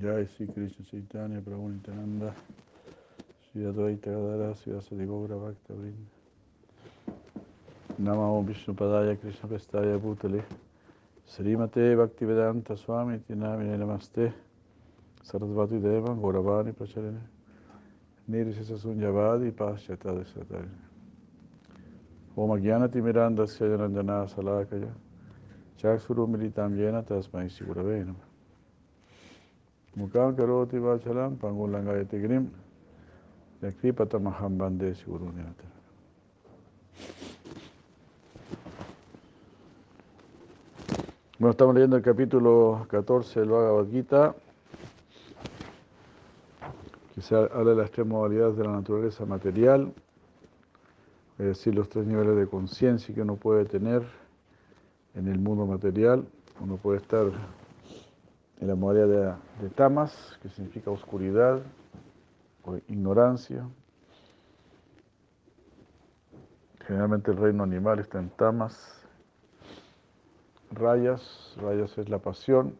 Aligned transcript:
Jai 0.00 0.28
Sri 0.36 0.46
Krishna 0.46 0.84
Chaitanya 0.88 1.40
Prabhu 1.40 1.72
Nityananda 1.72 2.32
Sri 3.50 3.62
Advaita 3.62 4.10
Gadara 4.12 4.54
Sri 4.54 4.72
Asadi 4.72 5.04
Gaura 5.04 5.36
Bhakta 5.36 5.72
Vrinda. 5.72 6.06
Namo 8.00 8.44
Vishnu 8.46 8.74
Padaya 8.74 9.20
Krishna 9.20 9.48
Pestaya 9.48 9.98
Bhutale. 9.98 10.44
Srimate 11.28 11.96
Bhaktivedanta 11.96 12.78
Swami 12.78 13.18
Tinamine 13.28 13.76
Namaste. 13.76 14.32
Sarasvati 15.24 15.80
Deva 15.82 16.14
Gauravani 16.14 16.72
Pracharine. 16.72 17.18
Nirishesa 18.30 18.76
Sunyavadi 18.78 19.50
Paschata 19.50 20.12
Desatari 20.12 20.68
Om 22.36 22.50
Agyanati 22.50 23.02
Miranda 23.02 23.42
Syajanandana 23.46 24.28
Salakaya. 24.32 24.92
Chakshuru 25.76 26.28
Militam 26.28 26.76
Yena 26.76 27.02
Tasmai 27.02 27.50
Sigurave 27.50 28.04
Namah 28.04 28.27
Mukam 29.96 30.36
karoti 30.36 30.78
vachalam 30.78 31.36
pangulangayate 31.36 32.20
grim 32.20 32.50
yakripata 33.62 34.18
maham 34.18 34.58
bande 34.58 34.94
siguruniyata. 34.94 35.64
Bueno, 41.38 41.52
estamos 41.52 41.74
leyendo 41.74 41.96
el 41.96 42.02
capítulo 42.02 42.86
14 42.90 43.40
del 43.40 43.48
Bhagavad 43.50 43.86
Gita, 43.90 44.34
que 47.14 47.34
habla 47.34 47.70
de 47.70 47.76
las 47.76 47.90
tres 47.92 48.06
modalidades 48.06 48.56
de 48.56 48.64
la 48.64 48.72
naturaleza 48.72 49.24
material, 49.24 49.92
es 51.38 51.46
decir, 51.46 51.74
los 51.74 51.88
tres 51.88 52.06
niveles 52.06 52.36
de 52.36 52.48
conciencia 52.48 53.14
que 53.14 53.22
uno 53.22 53.36
puede 53.36 53.64
tener 53.64 54.02
en 55.14 55.28
el 55.28 55.38
mundo 55.38 55.64
material. 55.64 56.26
Uno 56.60 56.76
puede 56.76 56.98
estar 56.98 57.26
en 58.60 58.66
la 58.66 58.74
de, 58.74 59.34
de, 59.60 59.68
tamas, 59.74 60.38
que 60.42 60.48
significa 60.48 60.90
oscuridad 60.90 61.60
o 62.64 62.76
ignorancia. 62.88 63.64
Generalmente 66.86 67.30
el 67.30 67.36
reino 67.36 67.62
animal 67.62 68.00
está 68.00 68.18
en 68.18 68.30
tamas. 68.30 69.06
Rayas, 70.70 71.54
rayas 71.56 71.96
es 71.98 72.08
la 72.08 72.18
pasión, 72.18 72.76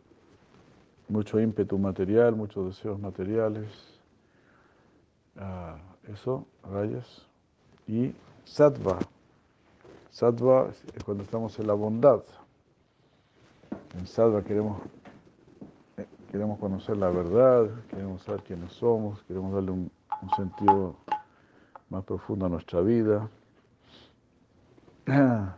mucho 1.09 1.41
ímpetu 1.41 1.79
material, 1.79 2.35
muchos 2.35 2.67
deseos 2.67 2.99
materiales. 2.99 3.69
Ah, 5.37 5.79
eso, 6.09 6.47
rayas. 6.65 7.25
Y 7.87 8.15
sattva. 8.45 8.99
Sattva 10.11 10.71
es 10.95 11.05
cuando 11.05 11.23
estamos 11.23 11.59
en 11.61 11.67
la 11.69 11.75
bondad. 11.75 12.23
En 13.97 14.07
sattva 14.07 14.43
queremos 14.43 14.83
queremos 16.31 16.59
conocer 16.59 16.97
la 16.97 17.09
verdad, 17.09 17.71
queremos 17.89 18.23
saber 18.23 18.43
quiénes 18.43 18.73
somos, 18.73 19.23
queremos 19.25 19.53
darle 19.53 19.71
un, 19.71 19.91
sentido 20.37 20.97
más 21.89 22.05
profundo 22.05 22.47
a 22.47 22.49
nuestra 22.49 22.81
vida. 22.81 23.29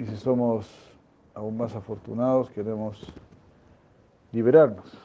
Y 0.00 0.06
si 0.06 0.16
somos 0.16 0.70
aún 1.34 1.56
más 1.56 1.74
afortunados, 1.74 2.48
queremos 2.50 3.12
liberarnos, 4.30 4.96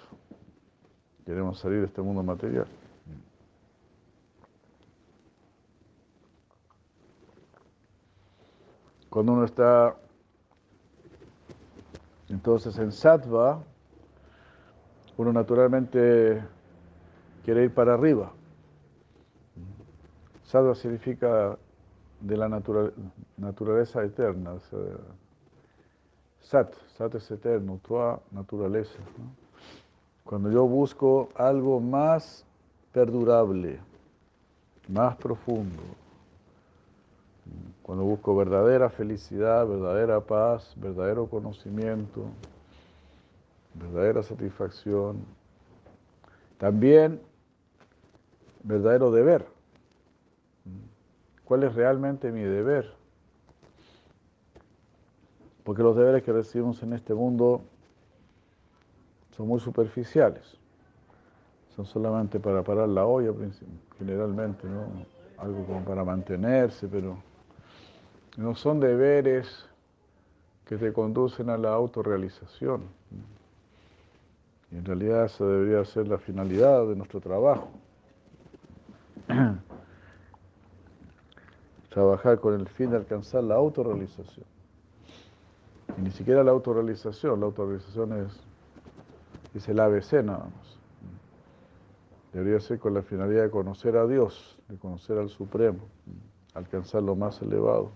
queremos 1.25 1.57
salir 1.57 1.79
de 1.79 1.87
este 1.87 2.03
mundo 2.03 2.21
material. 2.21 2.67
Cuando 9.09 9.33
uno 9.33 9.45
está 9.45 9.95
entonces 12.29 12.77
en 12.77 12.91
sattva, 12.91 13.63
uno 15.17 15.31
naturalmente 15.31 16.41
quiere 17.43 17.65
ir 17.65 17.73
para 17.73 17.93
arriba. 17.93 18.31
Sattva 20.43 20.75
significa 20.75 21.57
de 22.19 22.37
la 22.37 22.47
natural, 22.47 22.93
naturaleza 23.37 24.03
eterna. 24.03 24.55
Sat, 26.41 26.73
sat 26.97 27.15
es 27.15 27.31
eterno, 27.31 27.79
tua 27.81 28.19
naturaleza. 28.31 28.99
Cuando 30.23 30.51
yo 30.51 30.65
busco 30.67 31.29
algo 31.35 31.79
más 31.79 32.45
perdurable, 32.91 33.79
más 34.87 35.15
profundo, 35.17 35.81
cuando 37.81 38.05
busco 38.05 38.35
verdadera 38.35 38.89
felicidad, 38.89 39.67
verdadera 39.67 40.21
paz, 40.21 40.73
verdadero 40.77 41.27
conocimiento, 41.27 42.25
verdadera 43.73 44.23
satisfacción, 44.23 45.25
también 46.57 47.21
verdadero 48.63 49.11
deber. 49.11 49.45
¿Cuál 51.43 51.63
es 51.63 51.75
realmente 51.75 52.31
mi 52.31 52.41
deber? 52.41 52.93
Porque 55.63 55.83
los 55.83 55.95
deberes 55.95 56.23
que 56.23 56.31
recibimos 56.31 56.81
en 56.83 56.93
este 56.93 57.13
mundo 57.13 57.61
son 59.35 59.47
muy 59.47 59.59
superficiales. 59.59 60.57
Son 61.75 61.85
solamente 61.85 62.39
para 62.39 62.63
parar 62.63 62.87
la 62.87 63.05
olla, 63.05 63.31
generalmente, 63.97 64.67
¿no? 64.67 64.85
Algo 65.37 65.65
como 65.65 65.83
para 65.83 66.03
mantenerse, 66.03 66.87
pero 66.87 67.17
no 68.37 68.55
son 68.55 68.79
deberes 68.79 69.65
que 70.65 70.77
te 70.77 70.93
conducen 70.93 71.49
a 71.49 71.57
la 71.57 71.73
autorrealización. 71.73 72.83
Y 74.73 74.77
en 74.77 74.85
realidad 74.85 75.25
esa 75.25 75.45
debería 75.45 75.85
ser 75.85 76.07
la 76.07 76.17
finalidad 76.17 76.87
de 76.87 76.95
nuestro 76.95 77.21
trabajo. 77.21 77.69
Trabajar 81.89 82.39
con 82.39 82.55
el 82.59 82.67
fin 82.67 82.89
de 82.89 82.97
alcanzar 82.97 83.43
la 83.43 83.53
autorrealización. 83.53 84.47
Y 85.95 86.01
ni 86.01 86.09
siquiera 86.09 86.43
la 86.43 86.49
autorrealización, 86.49 87.39
la 87.39 87.45
autorrealización 87.45 88.25
es, 89.53 89.69
el 89.69 89.79
ABC 89.79 90.23
nada 90.23 90.45
más. 90.45 90.79
Debería 92.33 92.59
ser 92.59 92.79
con 92.79 92.95
la 92.95 93.03
finalidad 93.03 93.43
de 93.43 93.51
conocer 93.51 93.95
a 93.95 94.07
Dios, 94.07 94.57
de 94.69 94.77
conocer 94.77 95.19
al 95.19 95.29
Supremo, 95.29 95.81
alcanzar 96.55 97.03
lo 97.03 97.15
más 97.15 97.39
elevado. 97.43 97.91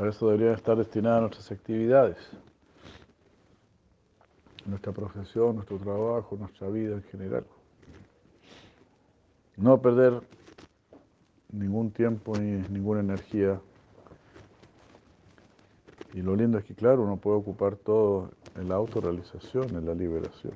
Para 0.00 0.12
eso 0.12 0.30
deberían 0.30 0.54
estar 0.54 0.78
destinadas 0.78 1.20
nuestras 1.20 1.52
actividades, 1.52 2.16
nuestra 4.64 4.92
profesión, 4.92 5.56
nuestro 5.56 5.76
trabajo, 5.76 6.38
nuestra 6.38 6.68
vida 6.68 6.94
en 6.94 7.02
general. 7.02 7.44
No 9.58 9.82
perder 9.82 10.22
ningún 11.52 11.90
tiempo 11.90 12.32
ni 12.38 12.66
ninguna 12.70 13.00
energía. 13.00 13.60
Y 16.14 16.22
lo 16.22 16.34
lindo 16.34 16.56
es 16.56 16.64
que, 16.64 16.74
claro, 16.74 17.02
uno 17.02 17.18
puede 17.18 17.36
ocupar 17.36 17.76
todo 17.76 18.30
en 18.56 18.70
la 18.70 18.76
autorrealización, 18.76 19.76
en 19.76 19.84
la 19.84 19.94
liberación. 19.94 20.54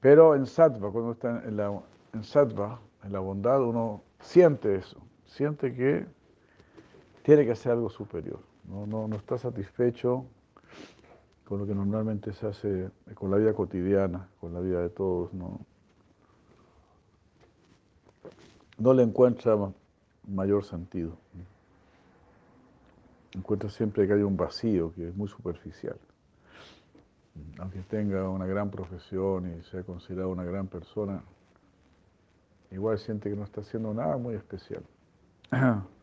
Pero 0.00 0.34
en 0.34 0.44
sattva, 0.44 0.92
cuando 0.92 1.12
está 1.12 1.42
en, 1.46 1.56
la, 1.56 1.80
en 2.12 2.24
sattva, 2.24 2.78
en 3.04 3.12
la 3.14 3.20
bondad, 3.20 3.62
uno 3.62 4.02
siente 4.20 4.74
eso, 4.74 4.98
siente 5.24 5.74
que 5.74 6.04
tiene 7.26 7.44
que 7.44 7.50
hacer 7.50 7.72
algo 7.72 7.90
superior. 7.90 8.38
No, 8.68 8.86
no, 8.86 9.08
no 9.08 9.16
está 9.16 9.36
satisfecho 9.36 10.26
con 11.44 11.58
lo 11.58 11.66
que 11.66 11.74
normalmente 11.74 12.32
se 12.32 12.46
hace 12.46 12.90
con 13.16 13.32
la 13.32 13.36
vida 13.36 13.52
cotidiana, 13.52 14.28
con 14.40 14.54
la 14.54 14.60
vida 14.60 14.80
de 14.80 14.90
todos. 14.90 15.34
No, 15.34 15.58
no 18.78 18.94
le 18.94 19.02
encuentra 19.02 19.56
mayor 20.28 20.64
sentido. 20.64 21.16
Encuentra 23.32 23.70
siempre 23.70 24.06
que 24.06 24.12
hay 24.12 24.22
un 24.22 24.36
vacío 24.36 24.92
que 24.94 25.08
es 25.08 25.16
muy 25.16 25.26
superficial. 25.26 25.98
Aunque 27.58 27.80
tenga 27.80 28.28
una 28.30 28.46
gran 28.46 28.70
profesión 28.70 29.52
y 29.52 29.64
sea 29.64 29.82
considerado 29.82 30.28
una 30.30 30.44
gran 30.44 30.68
persona, 30.68 31.24
igual 32.70 33.00
siente 33.00 33.28
que 33.28 33.34
no 33.34 33.42
está 33.42 33.62
haciendo 33.62 33.92
nada 33.92 34.16
muy 34.16 34.36
especial. 34.36 34.84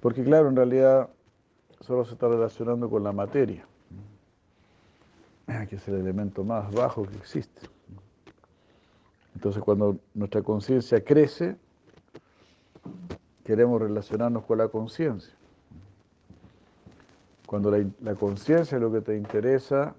Porque 0.00 0.22
claro, 0.22 0.48
en 0.48 0.56
realidad 0.56 1.08
solo 1.80 2.04
se 2.04 2.14
está 2.14 2.28
relacionando 2.28 2.88
con 2.88 3.02
la 3.02 3.12
materia, 3.12 3.66
que 5.68 5.76
es 5.76 5.88
el 5.88 5.94
elemento 5.96 6.44
más 6.44 6.72
bajo 6.72 7.04
que 7.04 7.16
existe. 7.16 7.62
Entonces 9.34 9.62
cuando 9.62 9.98
nuestra 10.14 10.42
conciencia 10.42 11.02
crece, 11.04 11.56
queremos 13.44 13.80
relacionarnos 13.80 14.44
con 14.44 14.58
la 14.58 14.68
conciencia. 14.68 15.34
Cuando 17.46 17.70
la, 17.70 17.84
la 18.00 18.14
conciencia 18.14 18.78
lo 18.78 18.90
que 18.90 19.00
te 19.00 19.16
interesa, 19.16 19.94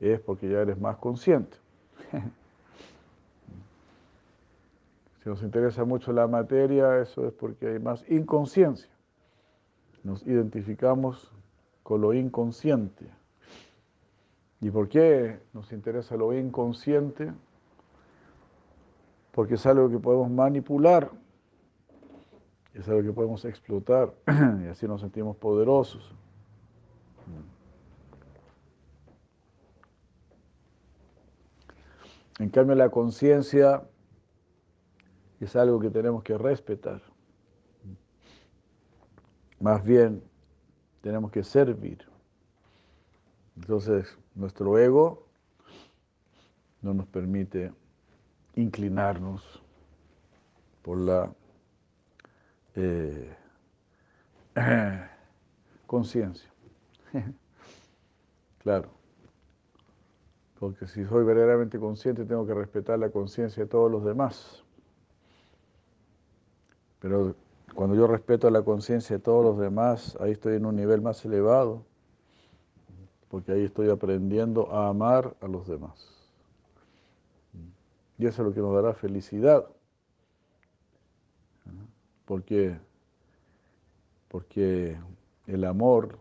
es 0.00 0.20
porque 0.20 0.48
ya 0.48 0.60
eres 0.60 0.78
más 0.80 0.96
consciente. 0.96 1.56
Si 5.24 5.30
nos 5.30 5.42
interesa 5.42 5.86
mucho 5.86 6.12
la 6.12 6.28
materia, 6.28 6.98
eso 6.98 7.26
es 7.26 7.32
porque 7.32 7.66
hay 7.66 7.78
más 7.78 8.04
inconsciencia. 8.10 8.90
Nos 10.02 10.22
identificamos 10.26 11.32
con 11.82 12.02
lo 12.02 12.12
inconsciente. 12.12 13.06
¿Y 14.60 14.70
por 14.70 14.86
qué 14.86 15.40
nos 15.54 15.72
interesa 15.72 16.14
lo 16.18 16.34
inconsciente? 16.34 17.32
Porque 19.32 19.54
es 19.54 19.64
algo 19.64 19.88
que 19.88 19.98
podemos 19.98 20.30
manipular, 20.30 21.10
es 22.74 22.86
algo 22.86 23.02
que 23.02 23.12
podemos 23.12 23.46
explotar 23.46 24.12
y 24.62 24.66
así 24.66 24.86
nos 24.86 25.00
sentimos 25.00 25.38
poderosos. 25.38 26.14
En 32.38 32.50
cambio, 32.50 32.76
la 32.76 32.90
conciencia 32.90 33.84
es 35.44 35.56
algo 35.56 35.80
que 35.80 35.90
tenemos 35.90 36.22
que 36.22 36.36
respetar. 36.36 37.02
Más 39.60 39.82
bien, 39.84 40.22
tenemos 41.00 41.30
que 41.30 41.42
servir. 41.42 41.98
Entonces, 43.56 44.18
nuestro 44.34 44.78
ego 44.78 45.26
no 46.82 46.92
nos 46.92 47.06
permite 47.06 47.72
inclinarnos 48.56 49.62
por 50.82 50.98
la 50.98 51.32
eh, 52.74 53.34
conciencia. 55.86 56.50
claro. 58.58 58.90
Porque 60.58 60.86
si 60.86 61.04
soy 61.04 61.24
verdaderamente 61.24 61.78
consciente, 61.78 62.24
tengo 62.24 62.46
que 62.46 62.54
respetar 62.54 62.98
la 62.98 63.10
conciencia 63.10 63.64
de 63.64 63.68
todos 63.68 63.90
los 63.90 64.04
demás. 64.04 64.63
Pero 67.04 67.34
cuando 67.74 67.94
yo 67.94 68.06
respeto 68.06 68.48
la 68.48 68.62
conciencia 68.62 69.18
de 69.18 69.22
todos 69.22 69.44
los 69.44 69.58
demás, 69.58 70.16
ahí 70.22 70.32
estoy 70.32 70.56
en 70.56 70.64
un 70.64 70.74
nivel 70.74 71.02
más 71.02 71.22
elevado, 71.26 71.84
porque 73.28 73.52
ahí 73.52 73.62
estoy 73.62 73.90
aprendiendo 73.90 74.72
a 74.72 74.88
amar 74.88 75.36
a 75.42 75.46
los 75.46 75.68
demás. 75.68 76.08
Y 78.16 78.24
eso 78.24 78.40
es 78.40 78.48
lo 78.48 78.54
que 78.54 78.60
nos 78.60 78.74
dará 78.74 78.94
felicidad. 78.94 79.66
Porque, 82.24 82.78
porque 84.28 84.96
el 85.46 85.64
amor, 85.64 86.16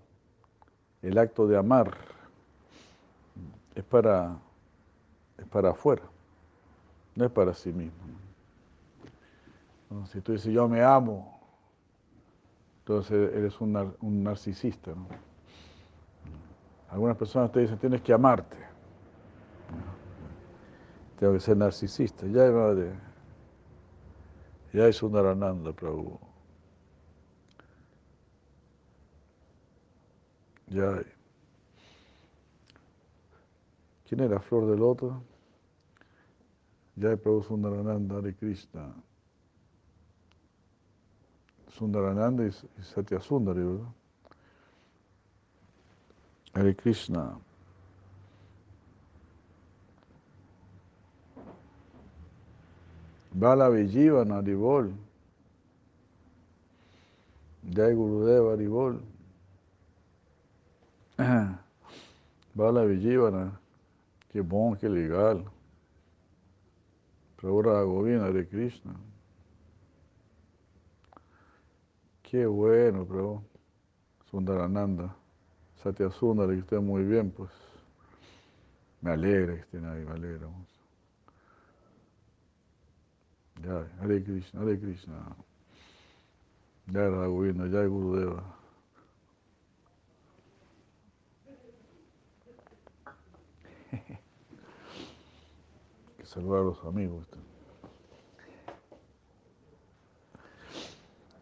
el 1.02 1.18
acto 1.18 1.48
de 1.48 1.56
amar, 1.56 1.96
es 3.74 3.86
para, 3.86 4.38
es 5.38 5.46
para 5.46 5.70
afuera, 5.70 6.04
no 7.16 7.24
es 7.24 7.32
para 7.32 7.54
sí 7.54 7.72
mismo. 7.72 8.23
Si 10.12 10.22
tú 10.22 10.32
dices 10.32 10.52
yo 10.52 10.68
me 10.68 10.84
amo, 10.84 11.40
entonces 12.80 13.34
eres 13.34 13.60
un, 13.62 14.24
narcisista. 14.24 14.94
Algunas 16.90 17.18
personas 17.18 17.52
te 17.52 17.62
dicen 17.62 17.78
tienes 17.78 18.02
que 18.02 18.14
amarte. 18.14 18.58
Tengo 21.20 21.34
que 21.34 21.40
ser 21.40 21.58
narcisista. 21.58 22.26
Ya, 22.28 22.52
madre. 22.52 22.94
Ya 24.74 24.88
es 24.88 25.02
un 25.04 25.16
Arananda, 25.16 25.72
Prabhu. 25.72 26.20
Ya. 30.68 31.04
¿Quién 34.08 34.22
era 34.22 34.40
Flor 34.40 34.66
del 34.66 34.80
Loto? 34.80 35.24
Ya 36.96 37.16
Prabhu 37.16 37.44
Sundarananda 37.44 38.22
de 38.22 38.36
Krishna. 38.36 38.94
Sundarananda 41.78 42.46
y, 42.46 42.52
Satya 42.84 43.20
Sundari, 43.20 43.64
¿verdad? 43.64 43.88
Hare 46.54 46.76
Krishna. 46.76 47.40
Bala 53.32 53.70
Vijivana 53.70 54.36
Haribol. 54.36 54.94
Jai 57.64 57.94
Gurudeva 57.96 58.54
Haribol. 58.54 59.02
Bala 62.54 62.86
Vijivana. 62.86 63.60
Qué 64.32 64.42
bom, 64.42 64.76
qué 64.76 64.88
legal. 64.88 65.44
Prabhupada 67.38 67.82
Govinda 67.84 68.32
de 68.32 68.48
Krishna. 68.48 68.94
Qué 72.34 72.48
bueno, 72.48 73.06
pero 73.08 73.44
Sundarananda, 74.32 75.16
Satya 75.84 76.10
Sundar, 76.10 76.50
que 76.50 76.62
estén 76.62 76.84
muy 76.84 77.04
bien, 77.04 77.30
pues 77.30 77.52
me 79.02 79.12
alegra 79.12 79.54
que 79.54 79.62
estén 79.62 79.86
ahí, 79.86 80.04
me 80.04 80.14
alegra. 80.14 80.48
Ya, 83.62 83.88
Hare 84.02 84.24
Krishna, 84.24 84.62
Hare 84.62 84.80
Krishna. 84.80 85.36
Ya 86.88 87.08
Govinda, 87.08 87.68
ya 87.68 87.86
Gurudeva. 87.86 88.44
que 96.18 96.26
saludar 96.26 96.62
a 96.62 96.64
los 96.64 96.84
amigos. 96.84 97.28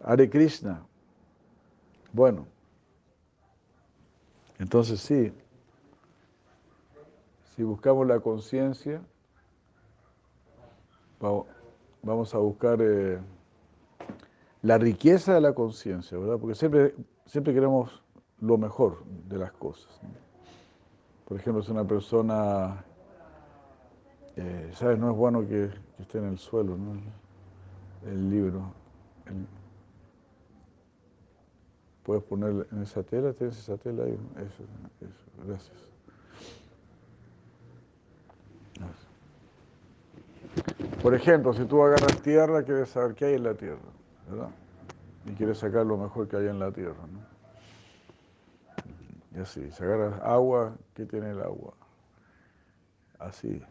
Hare 0.04 0.30
Krishna. 0.30 0.86
Bueno, 2.14 2.46
entonces 4.60 5.00
sí, 5.00 5.32
si 7.56 7.64
buscamos 7.64 8.08
la 8.08 8.20
conciencia, 8.20 9.02
vamos 12.02 12.34
a 12.34 12.38
buscar 12.38 12.80
eh, 12.82 13.20
la 14.62 14.78
riqueza 14.78 15.34
de 15.34 15.42
la 15.42 15.54
conciencia, 15.54 16.18
¿verdad? 16.18 16.38
Porque 16.40 16.56
siempre, 16.56 16.96
siempre 17.26 17.54
queremos 17.54 18.02
lo 18.40 18.58
mejor 18.58 19.04
de 19.06 19.38
las 19.38 19.52
cosas. 19.54 20.02
Por 21.28 21.40
ejemplo, 21.40 21.64
si 21.64 21.72
una 21.72 21.86
persona, 21.86 22.84
eh, 24.36 24.72
¿sabes? 24.74 25.00
No 25.00 25.12
es 25.12 25.16
bueno 25.16 25.48
que, 25.48 25.70
esté 26.00 26.18
en 26.18 26.26
el 26.26 26.38
suelo, 26.38 26.76
¿no? 26.78 27.00
El, 28.06 28.30
libro. 28.30 28.74
Puedes 32.04 32.24
poner 32.24 32.68
en 32.72 32.82
esa 32.82 33.04
tela, 33.04 33.34
tienes 33.34 33.58
esa 33.58 33.78
tela 33.78 34.04
ahí. 34.04 34.18
Eso, 34.38 34.64
eso, 35.02 35.46
gracias. 35.46 35.92
Por 41.02 41.16
ejemplo, 41.16 41.54
si 41.54 41.66
tú 41.66 41.82
agarras 41.84 42.22
tierra, 42.22 42.64
quieres 42.64 42.90
saber 42.90 43.16
qué 43.16 43.26
hay 43.26 43.34
en 43.36 43.44
la 43.44 43.54
tierra, 43.54 43.80
¿verdad? 44.30 44.50
Y 45.26 45.34
quieres 45.34 45.60
sacar 45.60 45.86
lo 45.86 45.98
mejor 45.98 46.28
que 46.28 46.38
hay 46.38 46.48
en 46.48 46.60
la 46.60 46.72
tierra, 46.72 47.08
¿no? 47.12 47.20
Y 49.38 49.40
así, 49.40 49.72
si 49.72 49.84
agarras 49.84 50.22
agua, 50.22 50.76
¿qué 50.94 51.06
tiene 51.06 51.32
el 51.32 51.42
agua? 51.42 51.74
Así. 53.18 53.62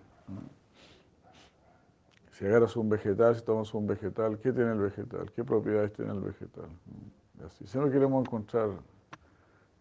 Si 2.33 2.47
agarras 2.47 2.77
un 2.77 2.89
vegetal, 2.89 3.37
si 3.37 3.43
tomas 3.43 3.75
un 3.75 3.87
vegetal, 3.87 4.39
¿qué 4.39 4.53
tiene 4.53 4.73
el 4.73 4.79
vegetal? 4.79 5.31
¿Qué 5.33 5.45
propiedades 5.45 5.93
tiene 5.93 6.13
el 6.13 6.21
vegetal? 6.21 6.69
Si 7.49 7.79
no 7.79 7.91
queremos 7.91 8.27
encontrar 8.27 8.71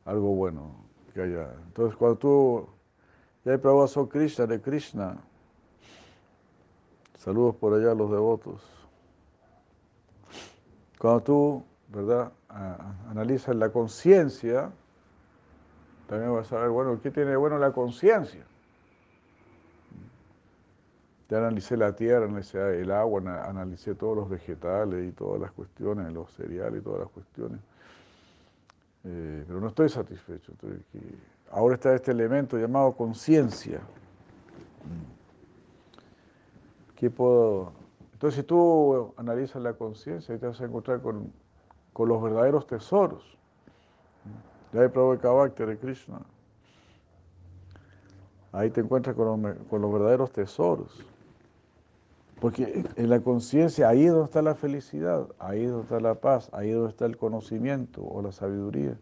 algo 0.06 0.36
bueno 0.36 0.76
que 1.14 1.22
haya. 1.22 1.54
Entonces, 1.68 1.96
cuando 1.98 2.18
tú, 2.18 2.70
ya 3.44 3.54
hay 3.54 3.58
Prabhupada 3.58 4.10
Krishna, 4.10 4.46
de 4.46 4.62
Krishna, 4.62 5.18
saludos 7.18 7.56
por 7.56 7.74
allá 7.74 7.92
a 7.92 7.96
los 7.96 8.12
devotos. 8.12 8.62
Cuando 10.98 11.22
tú, 11.22 11.64
¿verdad?, 11.90 12.32
analizas 13.10 13.56
la 13.56 13.70
conciencia, 13.70 14.72
también 16.08 16.34
vas 16.34 16.52
a 16.52 16.60
ver, 16.60 16.70
bueno, 16.70 17.00
¿qué 17.02 17.12
tiene 17.12 17.36
bueno 17.36 17.58
la 17.58 17.72
conciencia? 17.72 18.44
Ya 21.30 21.38
analicé 21.38 21.78
la 21.78 21.96
tierra, 21.96 22.26
analicé 22.26 22.82
el 22.82 22.92
agua, 22.92 23.22
analicé 23.48 23.94
todos 23.94 24.18
los 24.18 24.30
vegetales 24.30 25.08
y 25.08 25.12
todas 25.12 25.40
las 25.40 25.52
cuestiones, 25.52 26.12
los 26.12 26.32
cereales 26.32 26.82
y 26.82 26.84
todas 26.84 27.02
las 27.02 27.10
cuestiones. 27.10 27.60
Eh, 29.04 29.44
pero 29.48 29.62
no 29.62 29.68
estoy 29.68 29.90
satisfecho. 29.90 30.54
ahora 31.52 31.76
está 31.76 31.94
este 31.94 32.12
elemento 32.12 32.58
llamado 32.58 32.94
conciencia. 32.94 33.80
¿Qué 36.96 37.12
puedo? 37.12 37.74
Entonces, 38.14 38.40
si 38.40 38.44
tú 38.44 39.14
analizas 39.16 39.62
la 39.62 39.74
conciencia, 39.74 40.38
te 40.38 40.48
vas 40.48 40.60
a 40.60 40.66
encontrar 40.66 41.00
con, 41.00 41.32
los 41.96 42.24
verdaderos 42.24 42.66
tesoros. 42.66 43.24
Ya 44.74 44.82
hay 44.82 44.88
Prabhupada 44.88 45.48
de 45.48 45.78
Krishna. 45.78 46.22
Ahí 48.52 48.72
te 48.72 48.82
encuentras 48.82 49.16
con 49.16 49.82
los 49.82 49.94
verdaderos 49.94 50.32
tesoros. 50.32 51.06
Porque 52.40 52.86
en 52.96 53.10
la 53.10 53.20
conciencia, 53.20 53.90
ahí 53.90 54.06
es 54.06 54.12
donde 54.12 54.26
está 54.26 54.42
la 54.42 54.56
felicidad, 54.56 55.28
ahí 55.40 55.64
es 55.64 55.72
donde 55.72 55.84
está 55.84 56.00
la 56.00 56.16
paz, 56.16 56.50
ahí 56.54 56.70
es 56.70 56.76
donde 56.76 56.90
está 56.90 57.06
el 57.06 57.18
conocimiento 57.18 58.02
o 58.04 58.22
la 58.22 58.32
sabiduría. 58.32 58.98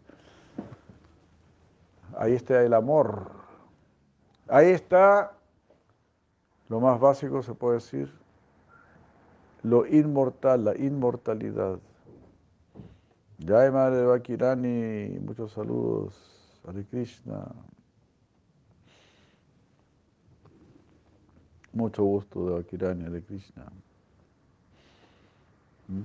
ahí 2.16 2.32
está 2.32 2.62
el 2.62 2.74
amor. 2.74 3.30
Ahí 4.48 4.68
está 4.68 5.32
lo 6.68 6.80
más 6.80 6.98
básico, 6.98 7.42
se 7.42 7.54
puede 7.54 7.76
decir, 7.76 8.12
lo 9.62 9.86
inmortal, 9.86 10.64
la 10.64 10.76
inmortalidad. 10.76 11.78
Jai 13.44 13.70
Madre 13.70 14.04
Vakirani, 14.04 15.18
muchos 15.20 15.52
saludos. 15.52 16.60
Hare 16.66 16.84
Krishna. 16.84 17.46
Mucho 21.78 22.02
gusto 22.02 22.44
de 22.44 22.54
Vakirani, 22.54 23.04
Hare 23.04 23.22
Krishna. 23.22 23.64
¿Mm? 25.86 26.00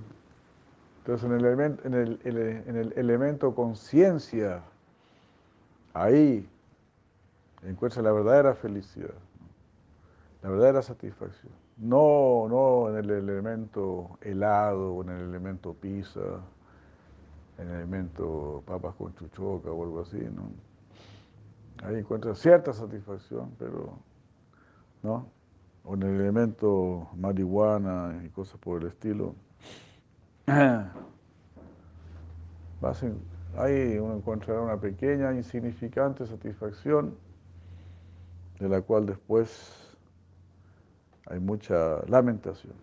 Entonces, 0.98 1.28
en 1.28 1.32
el, 1.32 1.44
elemento, 1.44 1.84
en 1.84 1.94
el, 1.94 2.20
en 2.24 2.76
el 2.76 2.92
elemento 2.96 3.52
conciencia, 3.56 4.62
ahí 5.92 6.48
encuentra 7.64 8.02
la 8.02 8.12
verdadera 8.12 8.54
felicidad, 8.54 9.16
la 10.44 10.50
verdadera 10.50 10.80
satisfacción. 10.80 11.52
No, 11.76 12.46
no 12.48 12.90
en 12.90 13.04
el 13.04 13.10
elemento 13.10 14.16
helado 14.20 15.02
en 15.02 15.08
el 15.08 15.22
elemento 15.22 15.74
pizza, 15.74 16.20
en 17.58 17.68
el 17.68 17.74
elemento 17.78 18.62
papas 18.64 18.94
con 18.94 19.12
chuchoca 19.16 19.72
o 19.72 19.82
algo 19.82 20.02
así, 20.02 20.20
¿no? 20.20 20.52
Ahí 21.84 21.96
encuentra 21.96 22.32
cierta 22.36 22.72
satisfacción, 22.72 23.50
pero, 23.58 23.98
¿no? 25.02 25.34
O 25.84 25.94
en 25.94 26.02
el 26.02 26.20
elemento 26.20 27.08
marihuana 27.16 28.22
y 28.24 28.28
cosas 28.30 28.58
por 28.58 28.80
el 28.82 28.88
estilo. 28.88 29.34
ahí 33.56 33.98
uno 33.98 34.16
encontrará 34.16 34.60
una 34.60 34.78
pequeña, 34.78 35.32
insignificante 35.32 36.26
satisfacción, 36.26 37.16
de 38.58 38.68
la 38.68 38.80
cual 38.82 39.06
después 39.06 39.96
hay 41.26 41.40
mucha 41.40 42.00
lamentación. 42.06 42.74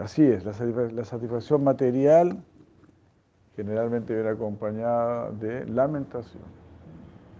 Así 0.00 0.24
es, 0.24 0.44
la 0.44 1.04
satisfacción 1.04 1.62
material 1.62 2.42
generalmente 3.54 4.14
viene 4.14 4.30
acompañada 4.30 5.30
de 5.30 5.64
lamentación. 5.66 6.42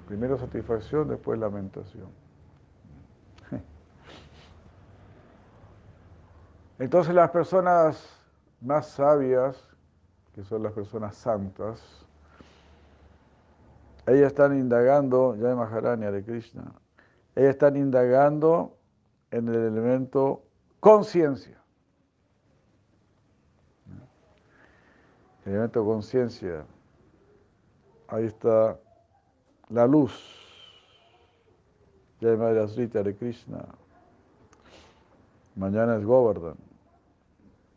Primero 0.06 0.38
satisfacción, 0.38 1.08
después 1.08 1.38
lamentación. 1.38 2.06
Entonces 6.78 7.14
las 7.14 7.30
personas 7.30 8.20
más 8.60 8.86
sabias, 8.88 9.56
que 10.34 10.44
son 10.44 10.62
las 10.62 10.72
personas 10.72 11.16
santas, 11.16 12.06
ellas 14.06 14.28
están 14.28 14.56
indagando, 14.56 15.34
ya 15.36 15.54
Maharani 15.54 16.06
de 16.06 16.22
Krishna, 16.22 16.72
ellas 17.34 17.50
están 17.50 17.76
indagando 17.76 18.76
en 19.30 19.48
el 19.48 19.54
elemento 19.54 20.42
conciencia. 20.80 21.56
elemento 25.46 25.84
conciencia, 25.84 26.64
ahí 28.08 28.24
está 28.24 28.76
la 29.68 29.86
luz. 29.86 30.12
Ya 32.20 32.36
Madre 32.36 32.66
de 32.66 33.14
Krishna. 33.14 33.64
Mañana 35.54 35.96
es 35.96 36.04
Govardhan. 36.04 36.65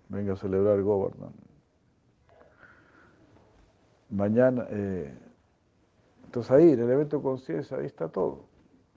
Venga 0.10 0.34
a 0.34 0.36
celebrar 0.36 0.82
Govardhan. 0.82 1.34
Mañana, 4.10 4.66
eh, 4.70 5.14
entonces 6.26 6.52
ahí, 6.52 6.72
el 6.72 6.80
elemento 6.80 7.22
conciencia, 7.22 7.78
ahí 7.78 7.86
está 7.86 8.08
todo. 8.08 8.42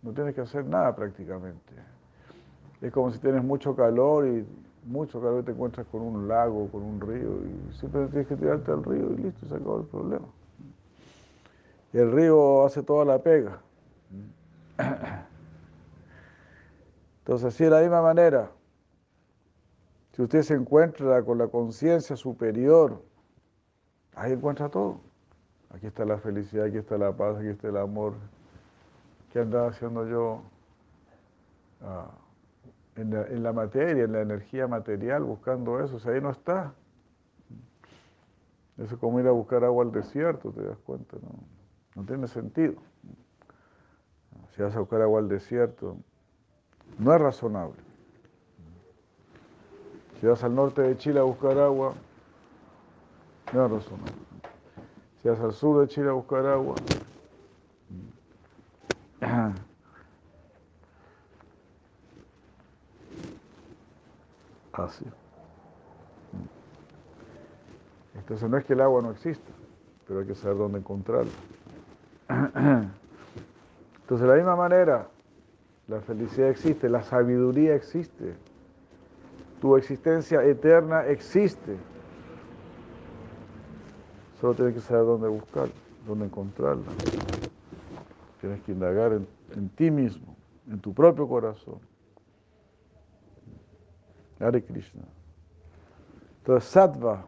No 0.02 0.12
tienes 0.12 0.34
que 0.34 0.40
hacer 0.40 0.64
nada 0.64 0.96
prácticamente. 0.96 1.74
Es 2.80 2.90
como 2.92 3.12
si 3.12 3.18
tienes 3.18 3.44
mucho 3.44 3.76
calor 3.76 4.26
y 4.26 4.46
mucho 4.84 5.20
calor 5.20 5.44
te 5.44 5.52
encuentras 5.52 5.86
con 5.86 6.00
un 6.00 6.26
lago, 6.28 6.68
con 6.70 6.82
un 6.82 7.00
río, 7.00 7.44
y 7.44 7.72
simplemente 7.74 8.12
tienes 8.12 8.28
que 8.28 8.36
tirarte 8.36 8.72
al 8.72 8.82
río 8.82 9.12
y 9.12 9.16
listo, 9.16 9.46
se 9.46 9.54
acabó 9.54 9.80
el 9.80 9.86
problema. 9.86 10.26
El 11.92 12.10
río 12.10 12.64
hace 12.64 12.82
toda 12.82 13.04
la 13.04 13.18
pega. 13.22 13.60
Entonces, 17.18 17.46
así 17.46 17.64
de 17.64 17.70
la 17.70 17.80
misma 17.80 18.02
manera, 18.02 18.50
si 20.12 20.22
usted 20.22 20.42
se 20.42 20.54
encuentra 20.54 21.22
con 21.22 21.38
la 21.38 21.48
conciencia 21.48 22.16
superior, 22.16 23.02
ahí 24.14 24.32
encuentra 24.32 24.68
todo. 24.68 25.00
Aquí 25.70 25.86
está 25.86 26.04
la 26.04 26.18
felicidad, 26.18 26.66
aquí 26.66 26.76
está 26.76 26.98
la 26.98 27.12
paz, 27.16 27.38
aquí 27.38 27.48
está 27.48 27.68
el 27.68 27.78
amor. 27.78 28.14
¿Qué 29.32 29.40
andaba 29.40 29.68
haciendo 29.68 30.06
yo? 30.06 30.42
Ah, 31.80 32.10
en 32.96 33.42
la, 33.42 33.52
materia, 33.54 34.04
en 34.04 34.12
la 34.12 34.20
energía 34.20 34.68
material, 34.68 35.22
buscando 35.22 35.82
eso. 35.82 35.98
Ahí 36.10 36.20
no 36.20 36.30
está. 36.30 36.74
Eso 38.76 38.94
es 38.94 39.00
como 39.00 39.18
ir 39.18 39.26
a 39.26 39.30
buscar 39.30 39.64
agua 39.64 39.84
al 39.84 39.92
desierto, 39.92 40.50
te 40.50 40.62
das 40.62 40.76
cuenta, 40.78 41.16
¿no? 41.22 41.30
No 41.94 42.06
tiene 42.06 42.26
sentido. 42.26 42.74
Si 44.54 44.62
vas 44.62 44.76
a 44.76 44.80
buscar 44.80 45.00
agua 45.00 45.20
al 45.20 45.28
desierto, 45.28 45.96
no 46.98 47.14
es 47.14 47.20
razonable. 47.20 47.91
Si 50.22 50.28
vas 50.28 50.44
al 50.44 50.54
norte 50.54 50.82
de 50.82 50.96
Chile 50.96 51.18
a 51.18 51.24
buscar 51.24 51.58
agua, 51.58 51.94
no 53.52 53.66
es 53.66 53.72
razonable. 53.72 54.12
Si 55.20 55.28
vas 55.28 55.40
al 55.40 55.52
sur 55.52 55.80
de 55.80 55.88
Chile 55.88 56.10
a 56.10 56.12
buscar 56.12 56.46
agua, 56.46 56.76
Así. 64.74 65.04
Entonces 68.14 68.48
no 68.48 68.58
es 68.58 68.64
que 68.64 68.74
el 68.74 68.80
agua 68.80 69.02
no 69.02 69.10
exista, 69.10 69.50
pero 70.06 70.20
hay 70.20 70.26
que 70.26 70.36
saber 70.36 70.56
dónde 70.56 70.78
encontrarla. 70.78 71.32
Entonces 72.28 74.20
de 74.20 74.26
la 74.28 74.34
misma 74.34 74.54
manera, 74.54 75.08
la 75.88 76.00
felicidad 76.00 76.48
existe, 76.48 76.88
la 76.88 77.02
sabiduría 77.02 77.74
existe, 77.74 78.36
tu 79.62 79.76
existencia 79.76 80.42
eterna 80.42 81.06
existe. 81.06 81.76
Solo 84.40 84.54
tienes 84.54 84.74
que 84.74 84.80
saber 84.80 85.04
dónde 85.04 85.28
buscarla, 85.28 85.72
dónde 86.04 86.24
encontrarla. 86.24 86.82
Tienes 88.40 88.60
que 88.62 88.72
indagar 88.72 89.12
en, 89.12 89.68
ti 89.68 89.88
mismo, 89.92 90.34
en 90.68 90.80
tu 90.80 90.92
propio 90.92 91.28
corazón. 91.28 91.78
Hare 94.40 94.64
Krishna. 94.64 95.04
Entonces, 96.38 96.68
sattva, 96.68 97.24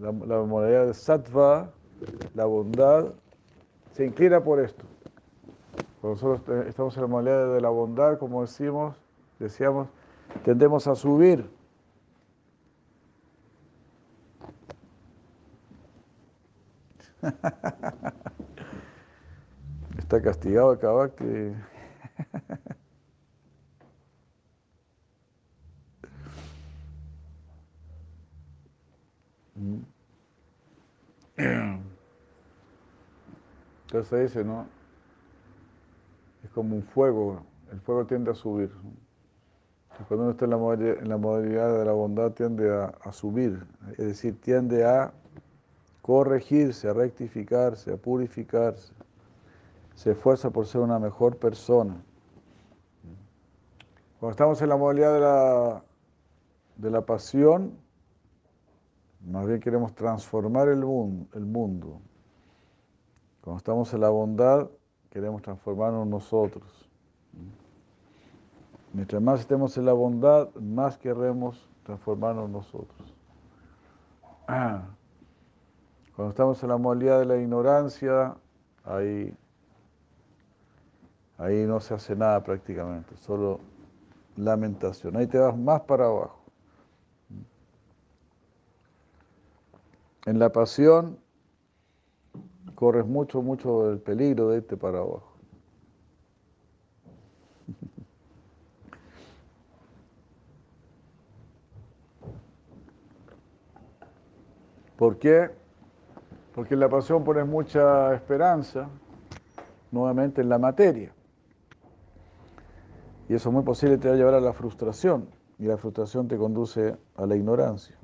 la, 0.00 0.10
la 0.10 0.42
modalidad 0.44 0.86
de 0.86 0.94
sattva, 0.94 1.70
la 2.32 2.46
bondad, 2.46 3.12
se 3.92 4.06
inclina 4.06 4.42
por 4.42 4.58
esto. 4.58 4.86
Cuando 6.00 6.18
nosotros 6.18 6.66
estamos 6.66 6.96
en 6.96 7.02
la 7.02 7.08
modalidad 7.08 7.54
de 7.56 7.60
la 7.60 7.68
bondad, 7.68 8.18
como 8.18 8.40
decimos, 8.40 8.96
decíamos, 9.38 9.88
tendemos 10.44 10.86
a 10.86 10.94
subir. 10.94 11.57
Está 19.98 20.22
castigado 20.22 20.70
acá 20.70 21.10
que 21.16 21.52
Entonces 33.86 34.32
dice, 34.32 34.44
¿no? 34.44 34.66
Es 36.44 36.50
como 36.50 36.76
un 36.76 36.82
fuego, 36.82 37.42
el 37.72 37.80
fuego 37.80 38.06
tiende 38.06 38.30
a 38.30 38.34
subir. 38.34 38.70
Cuando 40.06 40.24
uno 40.24 40.32
está 40.32 40.44
en 40.44 40.50
la, 40.52 41.16
modalidad, 41.16 41.78
de 41.78 41.84
la 41.84 41.92
bondad 41.92 42.32
tiende 42.32 42.70
a, 42.70 43.12
subir, 43.12 43.66
es 43.92 44.06
decir, 44.06 44.40
tiende 44.40 44.84
a 44.84 45.12
corregirse, 46.08 46.88
a 46.88 46.94
rectificarse, 46.94 47.92
a 47.92 47.98
purificarse. 47.98 48.94
Se 49.94 50.12
esfuerza 50.12 50.48
por 50.48 50.64
ser 50.64 50.80
una 50.80 50.98
mejor 50.98 51.36
persona. 51.36 52.00
Cuando 54.18 54.30
estamos 54.30 54.62
en 54.62 54.70
la 54.70 54.78
modalidad 54.78 55.12
de 55.12 55.20
la, 55.20 55.84
de 56.76 56.90
la 56.90 57.02
pasión, 57.02 57.76
más 59.20 59.46
bien 59.46 59.60
queremos 59.60 59.94
transformar 59.94 60.68
el 60.68 60.78
mundo. 60.78 62.00
Cuando 63.42 63.58
estamos 63.58 63.92
en 63.92 64.00
la 64.00 64.08
bondad, 64.08 64.66
queremos 65.10 65.42
transformarnos 65.42 66.06
nosotros. 66.06 66.88
Mientras 68.94 69.20
más 69.20 69.40
estemos 69.40 69.76
en 69.76 69.84
la 69.84 69.92
bondad, 69.92 70.54
más 70.54 70.96
queremos 70.96 71.68
transformarnos 71.82 72.48
nosotros. 72.48 73.14
Cuando 76.18 76.30
estamos 76.30 76.60
en 76.64 76.70
la 76.70 76.76
modalidad 76.76 77.20
de 77.20 77.26
la 77.26 77.36
ignorancia, 77.36 78.34
ahí, 78.82 79.32
ahí 81.36 81.64
no 81.64 81.78
se 81.78 81.94
hace 81.94 82.16
nada 82.16 82.42
prácticamente, 82.42 83.16
solo 83.18 83.60
lamentación. 84.34 85.16
Ahí 85.16 85.28
te 85.28 85.38
vas 85.38 85.56
más 85.56 85.82
para 85.82 86.06
abajo. 86.06 86.40
En 90.26 90.40
la 90.40 90.50
pasión 90.50 91.20
corres 92.74 93.06
mucho, 93.06 93.40
mucho 93.40 93.92
el 93.92 94.00
peligro 94.00 94.48
de 94.48 94.56
irte 94.56 94.76
para 94.76 94.98
abajo. 94.98 95.36
¿Por 104.96 105.16
qué? 105.20 105.57
Porque 106.58 106.74
en 106.74 106.80
la 106.80 106.88
pasión 106.88 107.22
pones 107.22 107.46
mucha 107.46 108.12
esperanza, 108.12 108.88
nuevamente 109.92 110.40
en 110.40 110.48
la 110.48 110.58
materia. 110.58 111.12
Y 113.28 113.34
eso 113.34 113.48
es 113.50 113.52
muy 113.52 113.62
posible 113.62 113.96
te 113.96 114.08
va 114.08 114.14
a 114.14 114.16
llevar 114.16 114.34
a 114.34 114.40
la 114.40 114.52
frustración. 114.52 115.28
Y 115.60 115.66
la 115.66 115.76
frustración 115.76 116.26
te 116.26 116.36
conduce 116.36 116.96
a 117.14 117.26
la 117.26 117.36
ignorancia, 117.36 117.94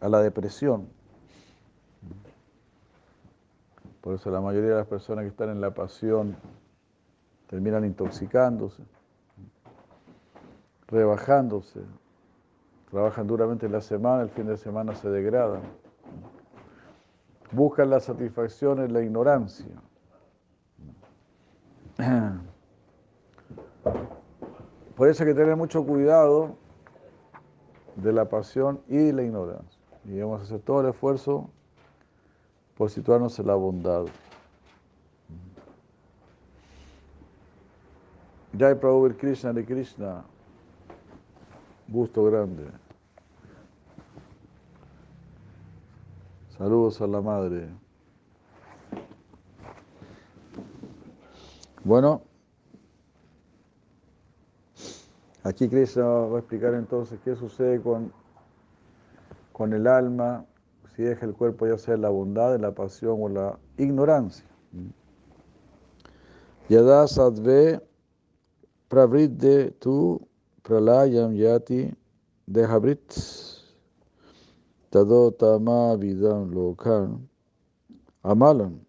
a 0.00 0.08
la 0.08 0.22
depresión. 0.22 0.86
Por 4.02 4.14
eso 4.14 4.30
la 4.30 4.40
mayoría 4.40 4.70
de 4.70 4.76
las 4.76 4.86
personas 4.86 5.24
que 5.24 5.30
están 5.30 5.50
en 5.50 5.60
la 5.60 5.74
pasión 5.74 6.36
terminan 7.48 7.84
intoxicándose, 7.84 8.84
rebajándose, 10.86 11.80
trabajan 12.88 13.26
duramente 13.26 13.66
en 13.66 13.72
la 13.72 13.80
semana, 13.80 14.22
el 14.22 14.30
fin 14.30 14.46
de 14.46 14.56
semana 14.56 14.94
se 14.94 15.10
degradan 15.10 15.79
buscan 17.52 17.90
la 17.90 18.00
satisfacción 18.00 18.80
en 18.80 18.92
la 18.92 19.02
ignorancia. 19.02 19.74
Por 24.96 25.08
eso 25.08 25.22
hay 25.22 25.30
que 25.30 25.34
tener 25.34 25.56
mucho 25.56 25.84
cuidado 25.84 26.56
de 27.96 28.12
la 28.12 28.28
pasión 28.28 28.80
y 28.88 28.96
de 28.96 29.12
la 29.12 29.22
ignorancia. 29.22 29.80
Y 30.04 30.10
debemos 30.10 30.42
hacer 30.42 30.60
todo 30.60 30.80
el 30.80 30.88
esfuerzo 30.88 31.50
por 32.76 32.90
situarnos 32.90 33.38
en 33.38 33.46
la 33.46 33.54
bondad. 33.54 34.06
Jai 38.58 38.74
Prabhu 38.74 39.16
Krishna 39.16 39.52
de 39.52 39.64
Krishna, 39.64 40.24
gusto 41.88 42.24
grande. 42.24 42.64
Saludos 46.60 47.00
a 47.00 47.06
la 47.06 47.22
madre. 47.22 47.70
Bueno, 51.82 52.20
aquí 55.42 55.70
Krishna 55.70 56.04
va 56.04 56.36
a 56.36 56.40
explicar 56.40 56.74
entonces 56.74 57.18
qué 57.24 57.34
sucede 57.34 57.80
con, 57.80 58.12
con 59.54 59.72
el 59.72 59.86
alma 59.86 60.44
si 60.94 61.02
deja 61.02 61.24
el 61.24 61.32
cuerpo 61.32 61.66
ya 61.66 61.78
sea 61.78 61.96
la 61.96 62.10
bondad, 62.10 62.60
la 62.60 62.74
pasión 62.74 63.16
o 63.18 63.30
la 63.30 63.58
ignorancia. 63.78 64.44
Yada 66.68 67.08
sadve 67.08 67.80
pravridde 68.90 69.70
tu 69.80 70.20
pralayam 70.62 71.32
yati 71.32 71.96
dehabrit 72.46 73.49
tadotama 74.90 75.96
vidam 75.96 76.50
lokan 76.52 77.28
amalam 78.22 78.80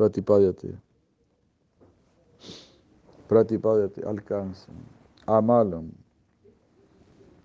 pratipadyate. 0.00 0.78
Pratipadyate, 3.28 4.02
alcanza. 4.02 4.72
Amalam. 5.26 5.92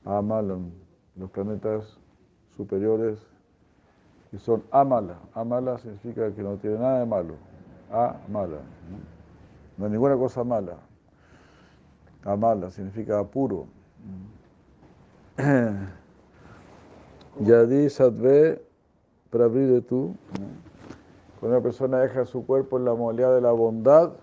Amalam. 0.05 0.71
Los 1.17 1.29
planetas 1.31 1.97
superiores 2.55 3.19
que 4.31 4.39
son 4.39 4.63
amala. 4.71 5.19
Amala 5.33 5.77
significa 5.79 6.33
que 6.33 6.41
no 6.41 6.55
tiene 6.57 6.77
nada 6.79 6.99
de 6.99 7.05
malo. 7.05 7.35
Amala. 7.91 8.61
No 9.77 9.85
hay 9.85 9.91
ninguna 9.91 10.15
cosa 10.15 10.43
mala. 10.43 10.77
Amala 12.23 12.71
significa 12.71 13.23
puro. 13.25 13.67
Yadi 17.39 17.89
Sadve 17.89 18.61
de 19.31 19.81
tú. 19.81 20.15
Cuando 21.39 21.57
una 21.57 21.61
persona 21.61 21.99
deja 21.99 22.25
su 22.25 22.45
cuerpo 22.45 22.77
en 22.77 22.85
la 22.85 22.93
modalidad 22.93 23.35
de 23.35 23.41
la 23.41 23.51
bondad, 23.51 24.13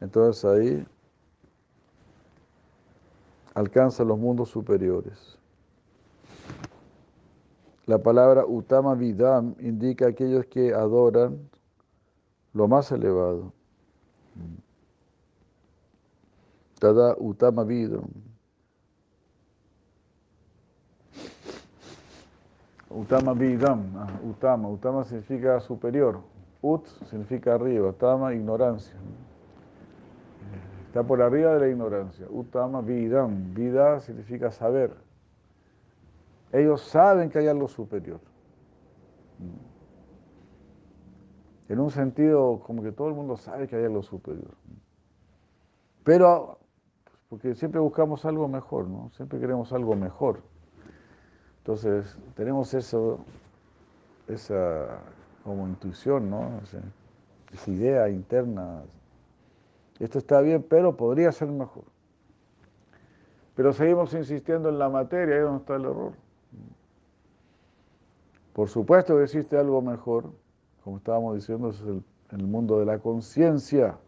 entonces 0.00 0.44
ahí 0.44 0.86
alcanza 3.54 4.04
los 4.04 4.18
mundos 4.18 4.50
superiores. 4.50 5.36
La 7.86 7.98
palabra 7.98 8.46
Utama 8.46 8.94
Vidam 8.94 9.54
indica 9.58 10.06
aquellos 10.06 10.46
que 10.46 10.72
adoran 10.72 11.48
lo 12.52 12.68
más 12.68 12.92
elevado. 12.92 13.52
Tada 16.78 17.16
Utama 17.18 17.64
Vidam. 17.64 18.08
Utama 22.96 23.34
Vidam, 23.34 23.92
ah, 23.98 24.08
Utama, 24.24 24.68
Utama 24.68 25.04
significa 25.04 25.60
superior, 25.60 26.22
Ut 26.62 26.86
significa 27.10 27.54
arriba, 27.54 27.92
Tama 27.92 28.32
ignorancia. 28.32 28.96
Está 30.86 31.02
por 31.02 31.20
arriba 31.20 31.52
de 31.54 31.60
la 31.60 31.68
ignorancia. 31.68 32.26
Utama 32.30 32.80
Vidam, 32.80 33.52
vida 33.52 34.00
significa 34.00 34.50
saber. 34.50 34.96
Ellos 36.52 36.80
saben 36.80 37.28
que 37.28 37.38
hay 37.38 37.48
algo 37.48 37.68
superior. 37.68 38.20
En 41.68 41.80
un 41.80 41.90
sentido, 41.90 42.60
como 42.60 42.82
que 42.82 42.92
todo 42.92 43.08
el 43.08 43.14
mundo 43.14 43.36
sabe 43.36 43.68
que 43.68 43.76
hay 43.76 43.84
algo 43.84 44.02
superior. 44.02 44.54
Pero, 46.02 46.60
porque 47.28 47.54
siempre 47.54 47.78
buscamos 47.78 48.24
algo 48.24 48.48
mejor, 48.48 48.88
¿no? 48.88 49.10
Siempre 49.10 49.38
queremos 49.38 49.70
algo 49.74 49.94
mejor. 49.96 50.40
Entonces, 51.66 52.16
tenemos 52.36 52.72
eso, 52.74 53.18
esa 54.28 55.00
como 55.42 55.66
intuición, 55.66 56.30
¿no? 56.30 56.60
esa 57.52 57.70
idea 57.72 58.08
interna. 58.08 58.84
Esto 59.98 60.18
está 60.18 60.40
bien, 60.42 60.62
pero 60.62 60.96
podría 60.96 61.32
ser 61.32 61.48
mejor. 61.48 61.82
Pero 63.56 63.72
seguimos 63.72 64.14
insistiendo 64.14 64.68
en 64.68 64.78
la 64.78 64.88
materia, 64.88 65.34
ahí 65.34 65.40
es 65.40 65.44
donde 65.44 65.60
está 65.62 65.74
el 65.74 65.86
error. 65.86 66.12
Por 68.52 68.68
supuesto 68.68 69.16
que 69.16 69.24
existe 69.24 69.58
algo 69.58 69.82
mejor, 69.82 70.30
como 70.84 70.98
estábamos 70.98 71.34
diciendo, 71.34 71.70
es 71.70 71.80
el, 71.80 72.00
el 72.30 72.46
mundo 72.46 72.78
de 72.78 72.86
la 72.86 73.00
conciencia. 73.00 73.98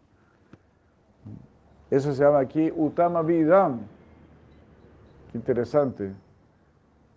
Eso 1.91 2.13
se 2.13 2.23
llama 2.23 2.39
aquí 2.39 2.71
Utama 2.73 3.21
Vidam. 3.21 3.81
Interesante. 5.33 6.13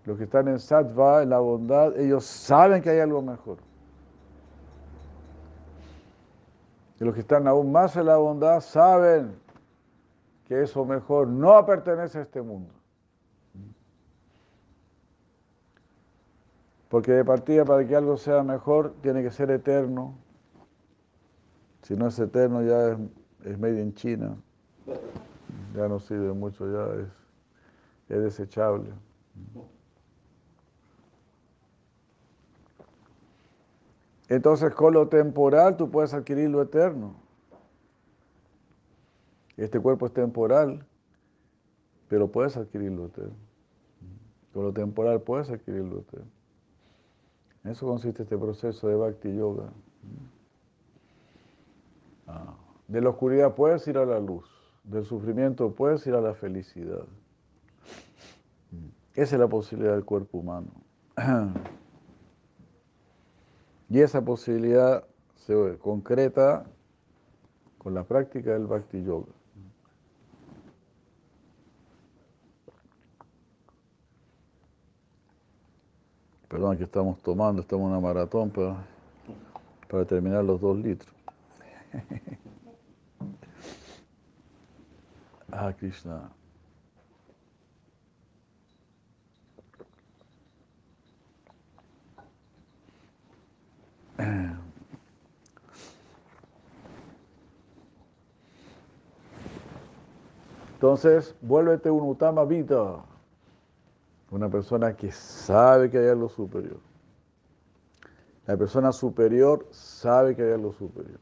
Los 0.04 0.18
que 0.18 0.24
están 0.24 0.48
en 0.48 0.58
sattva, 0.58 1.22
en 1.22 1.30
la 1.30 1.38
bondad, 1.38 1.96
ellos 1.96 2.24
saben 2.24 2.82
que 2.82 2.90
hay 2.90 2.98
algo 2.98 3.22
mejor. 3.22 3.58
Y 6.98 7.04
los 7.04 7.14
que 7.14 7.20
están 7.20 7.46
aún 7.46 7.70
más 7.70 7.96
en 7.96 8.06
la 8.06 8.16
bondad 8.16 8.60
saben 8.60 9.36
que 10.46 10.62
eso 10.62 10.84
mejor 10.84 11.28
no 11.28 11.64
pertenece 11.64 12.18
a 12.18 12.22
este 12.22 12.42
mundo. 12.42 12.72
Porque 16.88 17.12
de 17.12 17.24
partida 17.24 17.64
para 17.64 17.86
que 17.86 17.96
algo 17.96 18.16
sea 18.16 18.42
mejor 18.42 18.92
tiene 19.02 19.22
que 19.22 19.30
ser 19.30 19.50
eterno. 19.50 20.14
Si 21.82 21.96
no 21.96 22.08
es 22.08 22.18
eterno 22.18 22.62
ya 22.62 22.98
es, 23.44 23.58
made 23.58 23.80
in 23.80 23.94
China. 23.94 24.36
Ya 25.74 25.88
no 25.88 25.98
sirve 26.00 26.32
mucho, 26.32 26.70
ya 26.70 27.02
es, 27.02 27.08
es 28.10 28.22
desechable. 28.22 28.90
Entonces 34.32 34.74
con 34.74 34.94
lo 34.94 35.08
temporal 35.08 35.76
tú 35.76 35.90
puedes 35.90 36.14
adquirir 36.14 36.48
lo 36.48 36.62
eterno. 36.62 37.16
Este 39.58 39.78
cuerpo 39.78 40.06
es 40.06 40.14
temporal, 40.14 40.86
pero 42.08 42.28
puedes 42.32 42.56
adquirir 42.56 42.92
lo 42.92 43.08
eterno. 43.08 43.36
Con 44.54 44.64
lo 44.64 44.72
temporal 44.72 45.20
puedes 45.20 45.50
adquirir 45.50 45.84
lo 45.84 45.98
eterno. 45.98 46.30
En 47.62 47.72
eso 47.72 47.86
consiste 47.86 48.22
este 48.22 48.38
proceso 48.38 48.88
de 48.88 48.94
Bhakti 48.94 49.36
Yoga. 49.36 49.70
Ah, 52.26 52.54
de 52.88 53.02
la 53.02 53.10
oscuridad 53.10 53.54
puedes 53.54 53.86
ir 53.86 53.98
a 53.98 54.06
la 54.06 54.18
luz, 54.18 54.48
del 54.82 55.04
sufrimiento 55.04 55.74
puedes 55.74 56.06
ir 56.06 56.14
a 56.14 56.22
la 56.22 56.32
felicidad. 56.32 57.04
Esa 59.14 59.36
es 59.36 59.40
la 59.40 59.48
posibilidad 59.48 59.92
del 59.92 60.06
cuerpo 60.06 60.38
humano. 60.38 60.70
Y 63.92 64.00
esa 64.00 64.24
posibilidad 64.24 65.04
se 65.36 65.76
concreta 65.76 66.64
con 67.76 67.92
la 67.92 68.04
práctica 68.04 68.52
del 68.52 68.66
Bhakti 68.66 69.04
Yoga. 69.04 69.30
Perdón, 76.48 76.78
que 76.78 76.84
estamos 76.84 77.20
tomando, 77.20 77.60
estamos 77.60 77.84
en 77.84 77.90
una 77.90 78.00
maratón 78.00 78.48
para, 78.48 78.82
para 79.90 80.06
terminar 80.06 80.42
los 80.42 80.58
dos 80.58 80.78
litros. 80.78 81.14
ah, 85.52 85.70
Krishna. 85.78 86.30
Entonces, 100.82 101.36
vuélvete 101.40 101.90
un 101.90 102.08
Utama 102.08 102.44
Vita, 102.44 103.04
una 104.32 104.48
persona 104.48 104.96
que 104.96 105.12
sabe 105.12 105.88
que 105.88 105.98
hay 105.98 106.08
algo 106.08 106.28
superior. 106.28 106.80
La 108.46 108.56
persona 108.56 108.90
superior 108.90 109.64
sabe 109.70 110.34
que 110.34 110.42
hay 110.42 110.52
algo 110.52 110.72
superior. 110.72 111.20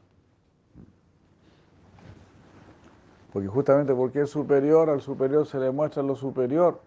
Porque 3.31 3.47
justamente 3.47 3.93
porque 3.93 4.21
es 4.21 4.31
superior, 4.31 4.89
al 4.89 5.01
superior 5.01 5.45
se 5.45 5.59
le 5.59 5.69
muestra 5.69 6.01
lo 6.01 6.15
superior, 6.15 6.81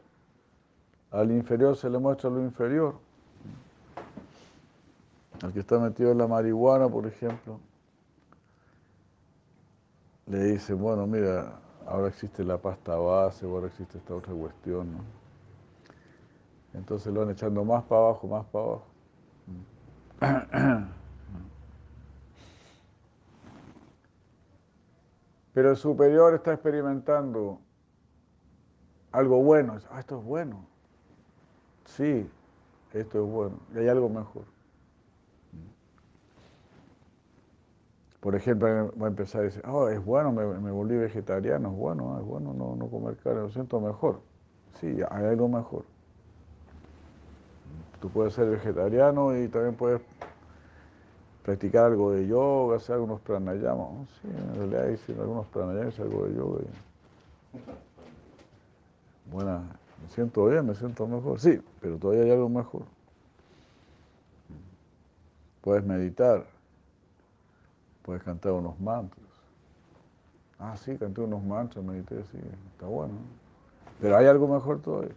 al 1.12 1.31
inferior 1.31 1.77
se 1.77 1.88
le 1.88 1.98
muestra 1.98 2.29
lo 2.29 2.40
inferior. 2.40 2.96
Al 5.44 5.52
que 5.52 5.61
está 5.61 5.78
metido 5.78 6.11
en 6.11 6.16
la 6.16 6.26
marihuana, 6.26 6.88
por 6.88 7.07
ejemplo, 7.07 7.61
le 10.26 10.42
dice, 10.42 10.72
bueno, 10.72 11.07
mira, 11.07 11.61
ahora 11.87 12.09
existe 12.09 12.42
la 12.42 12.57
pasta 12.57 12.96
base, 12.96 13.44
ahora 13.44 13.66
existe 13.66 13.98
esta 13.98 14.14
otra 14.14 14.33
cuestión, 14.33 14.90
¿no? 14.92 15.00
Entonces 16.72 17.12
lo 17.12 17.20
van 17.20 17.30
echando 17.33 17.62
más 17.62 17.85
para 17.85 18.00
abajo, 18.00 18.26
más 18.26 18.46
para 18.46 18.64
abajo. 18.64 18.87
Pero 25.52 25.70
el 25.72 25.76
superior 25.76 26.33
está 26.33 26.54
experimentando 26.54 27.61
algo 29.12 29.42
bueno. 29.42 29.76
Ah, 29.90 30.00
esto 30.00 30.20
es 30.20 30.24
bueno. 30.24 30.64
Sí, 31.85 32.30
esto 32.94 33.22
es 33.22 33.30
bueno. 33.30 33.59
Y 33.74 33.78
hay 33.80 33.88
algo 33.88 34.09
mejor. 34.09 34.54
Por 38.25 38.35
ejemplo, 38.35 38.91
va 38.99 39.07
a 39.07 39.11
empezar 39.11 39.43
a 39.43 39.45
decir, 39.45 39.63
oh, 39.67 39.91
es 39.91 40.03
bueno, 40.03 40.33
me, 40.33 40.71
volví 40.71 40.97
vegetariano, 40.97 41.69
es 41.69 41.77
bueno, 41.77 42.19
es 42.19 42.25
bueno 42.25 42.55
no, 42.55 42.75
no 42.75 42.87
comer 42.87 43.19
carne, 43.19 43.43
lo 43.43 43.51
siento 43.51 43.79
mejor. 43.83 44.21
Sí, 44.81 44.97
hay 45.11 45.27
algo 45.27 45.47
mejor. 45.47 45.85
Tú 48.01 48.09
puedes 48.09 48.33
ser 48.33 48.49
vegetariano 48.49 49.37
y 49.37 49.47
también 49.49 49.75
puedes 49.75 50.01
practicar 51.43 51.85
algo 51.85 52.13
de 52.13 52.27
yoga, 52.27 52.79
hacer 52.79 52.95
algunos 52.95 53.21
pranayamas. 53.21 54.09
Sí, 54.23 54.29
en 54.29 54.55
realidad 54.55 54.89
hice 54.89 55.13
algunos 55.21 55.47
pranayamas, 55.49 56.01
algo 56.01 56.27
de 56.27 56.35
yoga. 56.35 56.61
Bueno, 59.31 59.65
me 60.03 60.09
siento 60.15 60.47
bien, 60.47 60.65
me 60.65 60.75
siento 60.75 61.07
mejor. 61.07 61.39
Sí, 61.39 61.61
pero 61.79 61.99
todavía 61.99 62.25
hay 62.25 62.31
algo 62.31 62.49
mejor. 62.49 62.85
Puedes 65.61 65.85
meditar 65.85 66.54
Puedes 68.05 68.23
cantar 68.23 68.53
unos 68.53 68.79
mantras. 68.79 69.27
Ah, 70.59 70.77
sí, 70.77 70.97
canté 70.97 71.23
unos 71.23 71.43
mantras, 71.43 71.85
medité, 71.85 72.23
sí, 72.25 72.38
está 72.73 72.87
bueno. 72.87 73.14
Pero 74.01 74.17
hay 74.17 74.27
algo 74.27 74.47
mejor 74.47 74.81
todavía. 74.81 75.14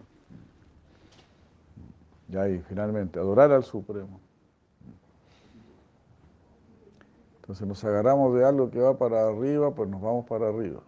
Y 2.30 2.38
ahí, 2.38 2.60
finalmente, 2.67 3.19
adorar 3.19 3.52
al 3.52 3.63
Supremo. 3.63 4.19
Entonces 7.41 7.67
nos 7.67 7.84
agarramos 7.84 8.36
de 8.36 8.45
algo 8.45 8.69
que 8.69 8.80
va 8.80 8.97
para 8.97 9.28
arriba, 9.28 9.73
pues 9.73 9.89
nos 9.89 10.02
vamos 10.02 10.26
para 10.26 10.50
arriba. 10.50 10.82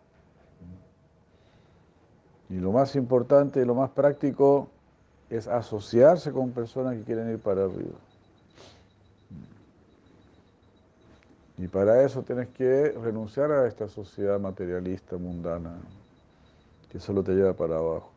Y 2.50 2.56
lo 2.56 2.72
más 2.72 2.96
importante 2.96 3.62
y 3.62 3.66
lo 3.66 3.76
más 3.76 3.92
práctico 3.92 4.70
es 5.30 5.48
asociarse 5.48 6.32
con 6.32 6.52
personas 6.52 6.96
que 6.96 7.04
quieren 7.04 7.30
ir 7.30 7.40
para 7.40 7.66
arriba. 7.66 7.98
Y 11.60 11.67
para 11.67 12.04
eso 12.06 12.24
tienes 12.24 12.48
que 12.50 12.93
renunciar 12.93 13.52
a 13.52 13.67
esta 13.67 13.89
sociedad 13.89 14.39
materialista, 14.39 15.17
mundana, 15.17 15.78
que 16.89 17.02
solo 17.02 17.22
te 17.22 17.34
lleva 17.34 17.54
para 17.54 17.76
abajo. 17.76 18.13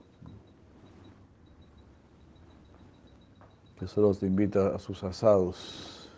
Que 3.80 3.88
solo 3.88 4.14
te 4.14 4.26
invita 4.26 4.76
a 4.76 4.78
sus 4.78 5.02
asados, 5.02 6.08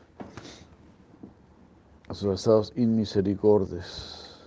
a 2.08 2.12
sus 2.12 2.28
asados 2.28 2.74
inmisericordes, 2.76 4.38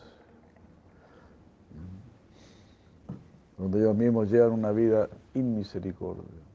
donde 3.57 3.79
ellos 3.79 3.95
mismos 3.95 4.29
llevan 4.29 4.51
una 4.51 4.71
vida 4.71 5.09
inmisericordia. 5.33 6.46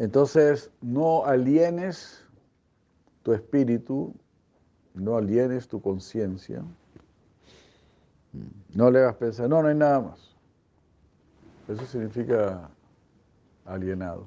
Entonces, 0.00 0.70
no 0.80 1.26
alienes 1.26 2.24
tu 3.22 3.34
espíritu, 3.34 4.14
no 4.94 5.18
alienes 5.18 5.68
tu 5.68 5.82
conciencia. 5.82 6.64
No 8.72 8.90
le 8.90 9.00
hagas 9.00 9.16
pensar, 9.16 9.50
no, 9.50 9.60
no 9.60 9.68
hay 9.68 9.74
nada 9.74 10.00
más. 10.00 10.34
Eso 11.68 11.84
significa 11.84 12.70
alienado. 13.66 14.24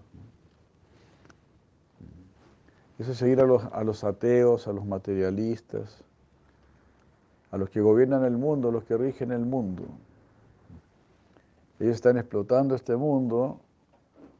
Eso 2.99 3.13
es 3.13 3.17
seguir 3.17 3.41
a 3.41 3.45
los, 3.45 3.63
a 3.65 3.83
los 3.83 4.03
ateos, 4.03 4.67
a 4.67 4.73
los 4.73 4.85
materialistas, 4.85 6.03
a 7.49 7.57
los 7.57 7.71
que 7.71 7.81
gobiernan 7.81 8.23
el 8.25 8.37
mundo, 8.37 8.69
a 8.69 8.71
los 8.71 8.83
que 8.83 8.95
rigen 8.95 9.31
el 9.31 9.43
mundo. 9.43 9.85
Ellos 11.79 11.95
están 11.95 12.19
explotando 12.19 12.75
este 12.75 12.95
mundo 12.95 13.59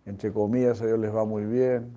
entre 0.05 0.31
comillas, 0.31 0.81
a 0.81 0.85
ellos 0.85 0.99
les 0.99 1.13
va 1.13 1.25
muy 1.25 1.45
bien, 1.45 1.91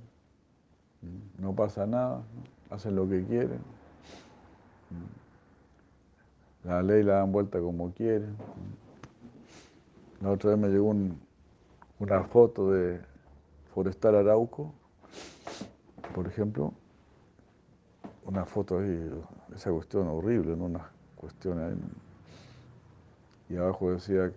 no 1.39 1.55
pasa 1.55 1.87
nada, 1.87 2.23
hacen 2.71 2.97
lo 2.97 3.09
que 3.09 3.25
quieren. 3.25 3.61
La 6.65 6.83
ley 6.83 7.03
la 7.03 7.17
dan 7.19 7.33
vuelta 7.33 7.61
como 7.61 7.93
quieren. 7.93 8.37
La 10.21 10.31
otra 10.31 10.51
vez 10.51 10.59
me 10.59 10.69
llegó 10.69 10.95
una 11.99 12.25
foto 12.25 12.73
de 12.73 13.01
Forestal 13.75 14.17
Arauco, 14.17 14.73
por 16.15 16.27
ejemplo, 16.27 16.73
una 18.25 18.45
foto 18.45 18.79
ahí, 18.79 19.11
esa 19.55 19.71
cuestión 19.71 20.09
horrible, 20.09 20.55
una 20.55 20.91
cuestión 21.15 21.61
ahí. 21.61 21.77
Y 23.49 23.57
abajo 23.57 23.93
decía 23.93 24.33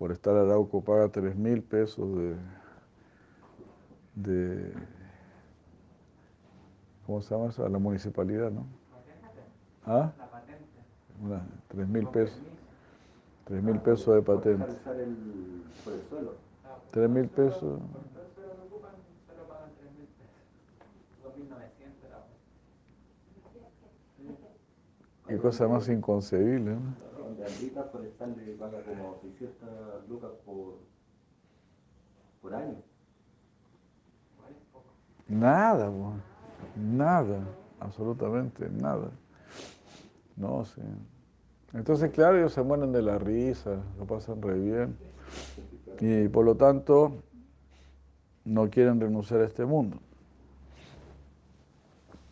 Forestal 0.00 0.38
Arauco 0.38 0.80
paga 0.80 1.10
3 1.10 1.36
mil 1.36 1.62
pesos 1.62 2.08
de, 2.16 2.34
de, 4.14 4.72
¿cómo 7.04 7.20
se 7.20 7.34
llama 7.34 7.50
eso? 7.50 7.66
A 7.66 7.68
la 7.68 7.78
municipalidad, 7.78 8.50
¿no? 8.50 8.64
¿Ah? 9.84 10.10
La 10.16 10.30
patente. 10.30 10.64
Una, 11.22 11.46
3 11.68 11.86
mil 11.86 12.08
pesos. 12.08 12.40
3 13.44 13.62
mil 13.62 13.78
pesos 13.80 14.14
de 14.14 14.22
patente. 14.22 14.66
Suelo. 16.08 16.34
3 16.92 17.10
mil 17.10 17.28
pesos. 17.28 17.78
Qué 25.28 25.36
cosa 25.36 25.68
más 25.68 25.90
inconcebible, 25.90 26.70
¿no? 26.70 27.09
De 27.36 27.70
por 27.70 27.90
Forestal 27.90 28.36
le 28.36 28.54
paga 28.54 28.82
como 28.82 29.16
600 29.22 30.08
lucas 30.08 30.30
por, 30.44 30.78
por 32.40 32.54
año. 32.54 32.76
Nada, 35.28 35.92
nada, 36.76 37.40
absolutamente 37.78 38.68
nada. 38.68 39.10
No 40.36 40.64
sé. 40.64 40.82
Entonces, 41.72 42.10
claro, 42.10 42.36
ellos 42.36 42.52
se 42.52 42.62
mueren 42.62 42.90
de 42.90 43.02
la 43.02 43.18
risa, 43.18 43.76
lo 43.98 44.06
pasan 44.06 44.42
re 44.42 44.58
bien. 44.58 44.96
Y 46.00 46.28
por 46.28 46.44
lo 46.44 46.56
tanto, 46.56 47.12
no 48.44 48.68
quieren 48.70 49.00
renunciar 49.00 49.40
a 49.40 49.44
este 49.44 49.64
mundo. 49.64 49.98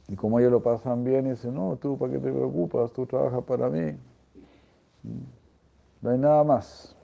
Y 0.09 0.17
como 0.17 0.41
ellos 0.41 0.51
lo 0.51 0.63
pasan 0.63 1.05
bien, 1.05 1.29
dicen, 1.31 1.55
no, 1.55 1.77
tú, 1.77 1.99
¿para 1.99 2.13
qué 2.13 2.19
te 2.19 2.33
preocupas? 2.33 2.91
Tú 2.93 3.07
trabajas 3.07 3.45
para 3.45 3.69
mí. 3.69 3.97
No 6.03 6.11
hay 6.11 6.19
nada 6.19 6.45
más. 6.45 6.97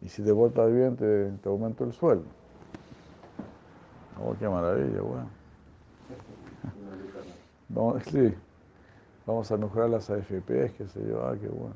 Y 0.00 0.08
si 0.08 0.22
te 0.22 0.32
portas 0.34 0.72
bien, 0.72 0.96
te, 0.96 1.30
te 1.32 1.48
aumento 1.48 1.84
el 1.84 1.92
sueldo. 1.92 2.26
Oh, 4.22 4.34
qué 4.38 4.48
maravilla, 4.48 5.00
bueno. 5.00 5.28
Vamos, 7.68 8.02
sí, 8.04 8.32
vamos 9.26 9.50
a 9.50 9.56
mejorar 9.56 9.90
las 9.90 10.10
AFPs, 10.10 10.72
qué 10.76 10.88
sé 10.88 11.00
yo, 11.08 11.26
ah, 11.26 11.36
qué 11.40 11.48
bueno. 11.48 11.74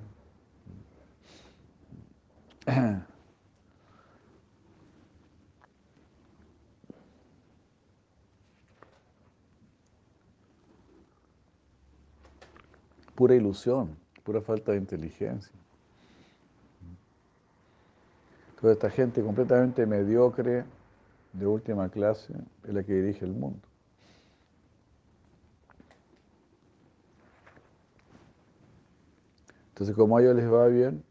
Pura 13.16 13.34
ilusión, 13.34 13.97
pura 14.28 14.42
falta 14.42 14.72
de 14.72 14.78
inteligencia. 14.78 15.54
Toda 18.60 18.74
esta 18.74 18.90
gente 18.90 19.22
completamente 19.22 19.86
mediocre, 19.86 20.66
de 21.32 21.46
última 21.46 21.88
clase, 21.88 22.34
es 22.62 22.74
la 22.74 22.82
que 22.82 22.92
dirige 22.92 23.24
el 23.24 23.32
mundo. 23.32 23.66
Entonces, 29.70 29.96
como 29.96 30.18
a 30.18 30.20
ellos 30.20 30.36
les 30.36 30.52
va 30.52 30.66
bien, 30.66 31.02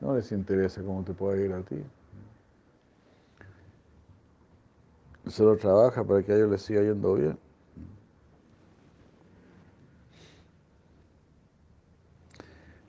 no 0.00 0.16
les 0.16 0.32
interesa 0.32 0.82
cómo 0.82 1.04
te 1.04 1.12
puede 1.12 1.44
ir 1.44 1.52
a 1.52 1.62
ti. 1.62 1.80
Solo 5.28 5.56
trabaja 5.56 6.02
para 6.02 6.24
que 6.24 6.32
a 6.32 6.36
ellos 6.38 6.50
les 6.50 6.62
siga 6.62 6.82
yendo 6.82 7.14
bien. 7.14 7.43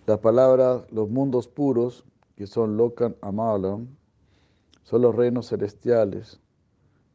Las 0.06 0.20
palabras, 0.20 0.84
los 0.92 1.10
mundos 1.10 1.48
puros, 1.48 2.06
que 2.36 2.46
son 2.46 2.78
Lokan 2.78 3.16
Amalam, 3.22 3.88
son 4.84 5.02
los 5.02 5.16
reinos 5.16 5.50
celestiales 5.50 6.40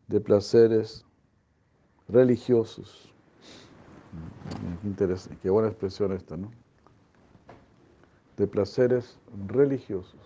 de 0.09 0.21
placeres 0.21 1.05
religiosos. 2.09 3.13
Qué 4.83 4.89
interesante, 4.89 5.39
qué 5.41 5.51
buena 5.51 5.69
expresión 5.69 6.13
esta, 6.13 6.37
¿no? 6.37 6.51
De 8.37 8.49
placeres 8.49 9.19
religiosos. 9.47 10.19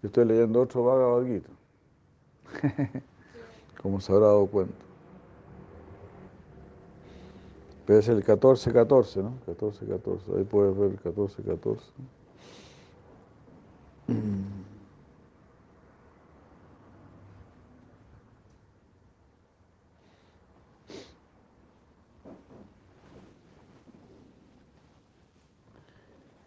Yo 0.00 0.08
estoy 0.08 0.26
leyendo 0.26 0.60
otro 0.60 0.84
Bhagavad 0.84 1.24
Gita, 1.24 1.50
como 3.82 4.00
se 4.00 4.12
habrá 4.12 4.26
dado 4.26 4.46
cuenta. 4.46 4.83
Pero 7.86 7.98
es 7.98 8.08
el 8.08 8.24
14-14, 8.24 9.22
¿no? 9.22 9.34
14-14, 9.46 10.38
ahí 10.38 10.44
puedes 10.44 10.76
ver 10.76 10.90
el 10.92 11.00
14-14. 11.00 11.80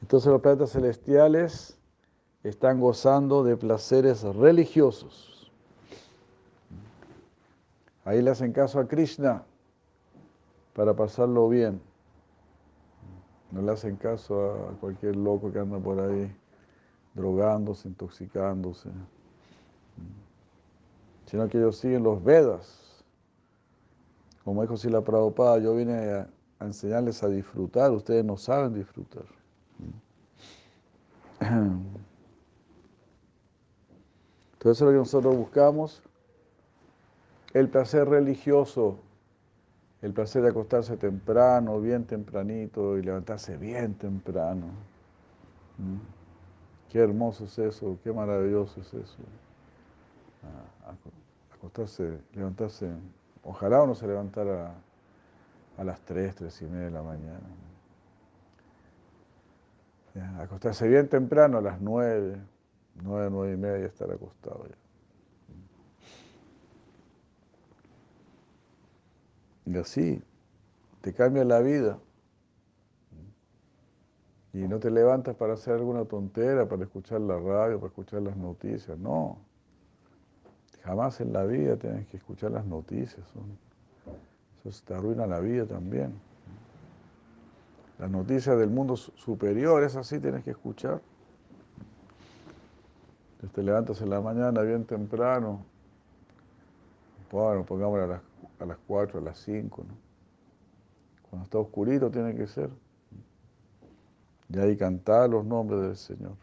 Entonces 0.01 0.31
los 0.31 0.41
planetas 0.41 0.71
celestiales 0.71 1.77
están 2.43 2.79
gozando 2.79 3.43
de 3.43 3.57
placeres 3.57 4.23
religiosos. 4.23 5.51
Ahí 8.05 8.21
le 8.21 8.31
hacen 8.31 8.53
caso 8.53 8.79
a 8.79 8.87
Krishna 8.87 9.43
para 10.77 10.93
pasarlo 10.93 11.49
bien. 11.49 11.81
No 13.49 13.63
le 13.63 13.71
hacen 13.71 13.95
caso 13.95 14.69
a 14.69 14.79
cualquier 14.79 15.15
loco 15.15 15.51
que 15.51 15.57
anda 15.57 15.79
por 15.79 15.99
ahí 15.99 16.31
drogándose, 17.15 17.87
intoxicándose. 17.87 18.91
Sino 21.25 21.49
que 21.49 21.57
ellos 21.57 21.77
siguen 21.77 22.03
los 22.03 22.23
Vedas. 22.23 23.03
Como 24.43 24.61
dijo 24.61 24.77
Sila 24.77 25.01
Prabhupada, 25.01 25.57
yo 25.57 25.73
vine 25.75 26.11
a, 26.11 26.29
a 26.59 26.65
enseñarles 26.65 27.23
a 27.23 27.27
disfrutar, 27.27 27.89
ustedes 27.91 28.23
no 28.23 28.37
saben 28.37 28.75
disfrutar. 28.75 29.25
Entonces 31.39 31.87
eso 34.61 34.71
es 34.71 34.81
lo 34.81 34.91
que 34.91 34.97
nosotros 34.97 35.35
buscamos, 35.35 36.03
el 37.55 37.67
placer 37.67 38.07
religioso, 38.07 38.99
el 40.07 40.13
placer 40.13 40.41
de 40.41 40.49
acostarse 40.49 40.95
temprano, 40.95 41.81
bien 41.81 42.05
tempranito 42.05 42.97
y 42.97 43.03
levantarse 43.03 43.57
bien 43.57 43.93
temprano. 43.95 44.67
Qué 46.89 46.99
hermoso 46.99 47.43
es 47.43 47.59
eso, 47.59 47.99
qué 48.03 48.13
maravilloso 48.13 48.79
es 48.79 48.93
eso. 48.93 49.17
Acostarse, 51.53 52.19
levantarse, 52.33 52.89
ojalá 53.43 53.83
uno 53.83 53.95
se 53.95 54.07
levantara 54.07 54.75
a 55.77 55.83
las 55.83 55.99
3, 56.01 56.35
3 56.35 56.61
y 56.61 56.65
media 56.65 56.85
de 56.85 56.91
la 56.91 57.03
mañana. 57.03 57.47
Acostarse 60.39 60.87
bien 60.87 61.09
temprano 61.09 61.57
a 61.57 61.61
las 61.61 61.81
9, 61.81 62.37
9, 63.03 63.29
9 63.29 63.53
y 63.53 63.57
media 63.57 63.85
estar 63.85 64.09
acostado 64.09 64.65
ya. 64.69 64.86
Y 69.67 69.77
así 69.77 70.23
te 71.01 71.13
cambia 71.13 71.43
la 71.43 71.59
vida. 71.59 71.99
Y 74.53 74.59
no 74.59 74.79
te 74.79 74.89
levantas 74.89 75.35
para 75.35 75.53
hacer 75.53 75.75
alguna 75.75 76.05
tontera, 76.05 76.67
para 76.67 76.83
escuchar 76.83 77.21
la 77.21 77.37
radio, 77.37 77.77
para 77.77 77.89
escuchar 77.89 78.21
las 78.21 78.37
noticias. 78.37 78.97
No. 78.97 79.37
Jamás 80.83 81.19
en 81.19 81.33
la 81.33 81.43
vida 81.43 81.75
tienes 81.75 82.07
que 82.07 82.17
escuchar 82.17 82.51
las 82.51 82.65
noticias. 82.65 83.25
Eso 84.63 84.83
te 84.85 84.93
arruina 84.93 85.27
la 85.27 85.41
vida 85.41 85.65
también. 85.65 86.13
Las 87.99 88.09
noticias 88.09 88.57
del 88.57 88.69
mundo 88.69 88.95
superior, 88.95 89.83
es 89.83 89.97
así, 89.97 90.19
tienes 90.19 90.45
que 90.45 90.51
escuchar. 90.51 91.01
Entonces 93.33 93.53
te 93.53 93.63
levantas 93.63 94.01
en 94.01 94.09
la 94.09 94.21
mañana 94.21 94.61
bien 94.61 94.85
temprano. 94.85 95.65
Bueno, 97.31 97.65
pongámosle 97.65 98.05
a 98.05 98.07
las, 98.07 98.21
a 98.59 98.65
las 98.65 98.77
4, 98.87 99.19
a 99.19 99.23
las 99.23 99.39
5, 99.39 99.83
¿no? 99.87 99.97
Cuando 101.29 101.43
está 101.45 101.57
oscurito 101.57 102.09
tiene 102.09 102.35
que 102.35 102.47
ser. 102.47 102.69
Y 104.49 104.59
ahí 104.59 104.77
cantar 104.77 105.29
los 105.29 105.45
nombres 105.45 105.81
del 105.81 105.97
Señor. 105.97 106.35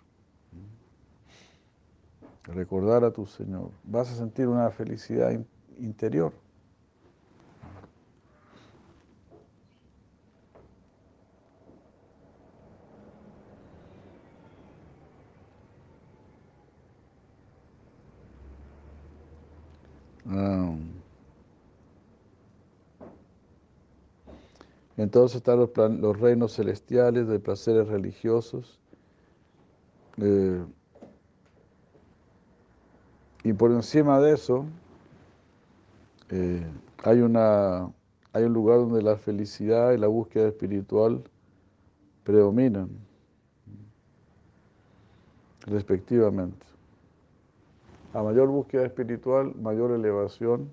Recordar 2.45 3.05
a 3.05 3.11
tu 3.11 3.25
Señor. 3.25 3.71
Vas 3.85 4.11
a 4.11 4.15
sentir 4.15 4.47
una 4.49 4.71
felicidad 4.71 5.33
interior. 5.79 6.33
Entonces 24.97 25.37
están 25.37 25.59
los, 25.59 25.71
los, 25.77 26.21
reinos 26.21 26.55
celestiales 26.55 27.27
de 27.27 27.41
placeres 27.41 27.89
religiosos. 27.89 28.79
Eh, 30.19 30.65
y 33.43 33.53
por 33.53 33.73
encima 33.73 34.21
de 34.21 34.35
eso 34.35 34.65
eh, 36.31 36.65
hay, 37.03 37.21
una, 37.21 37.93
hay 38.33 38.45
un 38.45 38.53
lugar 38.53 38.79
donde 38.79 39.03
la 39.03 39.17
felicidad 39.17 39.93
y 39.93 39.99
la 39.99 40.07
búsqueda 40.07 40.49
espiritual 40.49 41.25
predominan, 42.23 42.89
respectivamente. 45.67 46.65
A 48.15 48.23
mayor 48.23 48.49
búsqueda 48.49 48.87
espiritual, 48.87 49.55
mayor 49.57 49.91
elevación, 49.91 50.73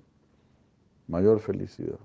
mayor 1.08 1.40
felicidad. 1.40 1.98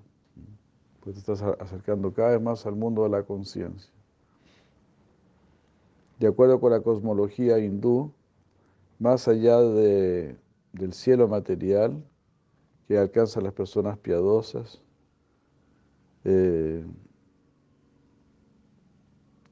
Pues 1.08 1.24
te 1.24 1.32
estás 1.32 1.56
acercando 1.62 2.13
cada 2.13 2.32
vez 2.32 2.41
más 2.41 2.65
al 2.65 2.76
mundo 2.76 3.04
de 3.04 3.10
la 3.10 3.24
conciencia. 3.24 3.89
De 6.20 6.28
acuerdo 6.28 6.60
con 6.60 6.74
la 6.74 6.82
cosmología 6.82 7.60
hindú, 7.60 8.12
más 9.00 9.30
allá 9.30 9.58
de, 9.62 10.36
del 10.74 10.91
cielo 10.91 11.30
material 11.30 12.04
que 12.89 12.98
alcanzan 12.98 13.46
las 13.46 13.54
personas 13.54 13.98
piadosas, 13.98 14.82
eh, 16.26 16.84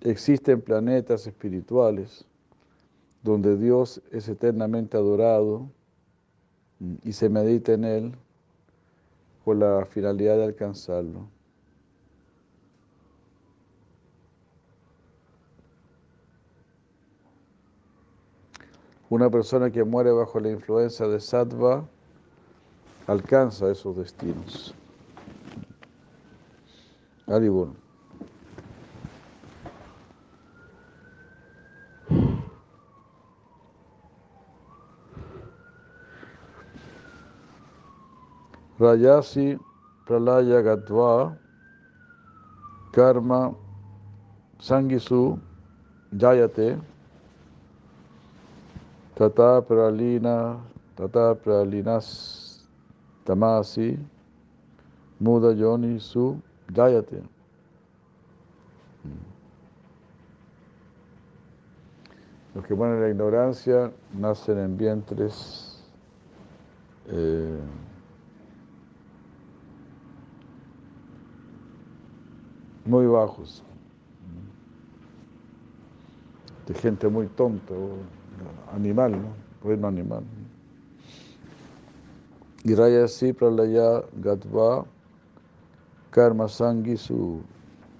existen 0.01 0.59
planetas 0.59 1.25
espirituales 1.25 2.25
donde 3.23 3.55
Dios 3.55 4.01
es 4.11 4.27
eternamente 4.27 4.97
adorado 4.97 5.69
y 7.01 7.13
se 7.13 7.29
medita 7.29 7.71
en 7.71 7.85
Él 7.85 8.15
con 9.45 9.59
la 9.61 9.85
finalidad 9.85 10.35
de 10.35 10.43
alcanzarlo. 10.43 11.33
Una 19.09 19.29
persona 19.29 19.69
que 19.69 19.83
muere 19.83 20.11
bajo 20.11 20.39
la 20.39 20.49
influencia 20.49 21.07
de 21.07 21.19
sattva 21.19 21.85
alcanza 23.07 23.69
esos 23.69 23.95
destinos. 23.95 24.73
Haribol. 27.27 27.73
Rayasi 38.79 39.57
Pralaya 40.05 40.61
Gatva 40.61 41.37
Karma 42.91 43.55
Sangisu 44.59 45.39
Jayate 46.17 46.77
Tata 49.15 49.61
Pralina 49.61 50.59
Tata 50.95 51.35
Pralinas 51.35 52.67
Tamasi 53.25 53.97
Muda 55.19 55.53
Yoni 55.53 55.99
Su 55.99 56.41
Jayate. 56.73 57.23
Los 62.53 62.65
que 62.65 62.75
ponen 62.75 63.01
la 63.01 63.09
ignorancia 63.09 63.91
nacen 64.13 64.57
en 64.57 64.77
vientres 64.77 65.83
eh, 67.07 67.59
muy 72.85 73.05
bajos, 73.07 73.63
de 76.67 76.73
gente 76.75 77.07
muy 77.09 77.27
tonta, 77.27 77.73
animal, 78.73 79.11
¿no? 79.11 79.67
Reino 79.67 79.87
animal. 79.87 80.23
Y 82.63 82.73
Raya 82.73 83.07
si 83.07 83.31
pralaya 83.33 84.03
gatva 84.13 84.85
karma 86.11 86.47
sangi 86.47 86.97
su 86.97 87.41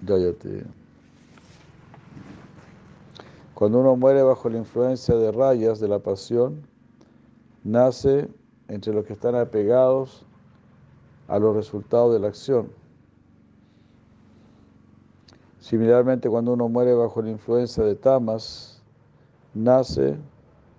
dayate. 0.00 0.64
Cuando 3.54 3.80
uno 3.80 3.96
muere 3.96 4.22
bajo 4.22 4.48
la 4.50 4.58
influencia 4.58 5.14
de 5.14 5.32
rayas 5.32 5.80
de 5.80 5.88
la 5.88 5.98
pasión, 5.98 6.66
nace 7.64 8.28
entre 8.68 8.92
los 8.92 9.04
que 9.06 9.14
están 9.14 9.34
apegados 9.34 10.26
a 11.28 11.38
los 11.38 11.56
resultados 11.56 12.12
de 12.12 12.20
la 12.20 12.28
acción. 12.28 12.68
Similarmente, 15.58 16.28
cuando 16.28 16.52
uno 16.52 16.68
muere 16.68 16.94
bajo 16.94 17.22
la 17.22 17.30
influencia 17.30 17.82
de 17.82 17.94
tamas, 17.94 18.75
nace 19.56 20.16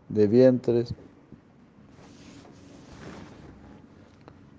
de 0.07 0.27
vientres 0.27 0.93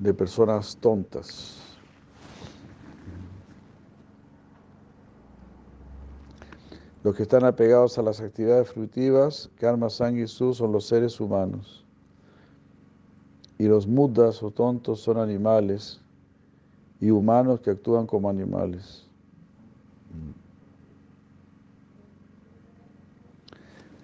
de 0.01 0.13
personas 0.13 0.77
tontas. 0.77 1.57
Los 7.05 7.15
que 7.15 7.23
están 7.23 7.45
apegados 7.45 7.97
a 7.97 8.03
las 8.03 8.21
actividades 8.21 8.69
fruitivas, 8.71 9.51
karma, 9.57 9.89
sangre 9.89 10.25
y 10.25 10.27
su, 10.27 10.53
son 10.53 10.73
los 10.73 10.87
seres 10.87 11.21
humanos. 11.21 11.85
Y 13.57 13.67
los 13.67 13.87
mudas 13.87 14.43
o 14.43 14.51
tontos 14.51 15.01
son 15.01 15.19
animales 15.19 16.01
y 17.01 17.11
humanos 17.11 17.61
que 17.61 17.71
actúan 17.71 18.07
como 18.07 18.29
animales. 18.29 19.09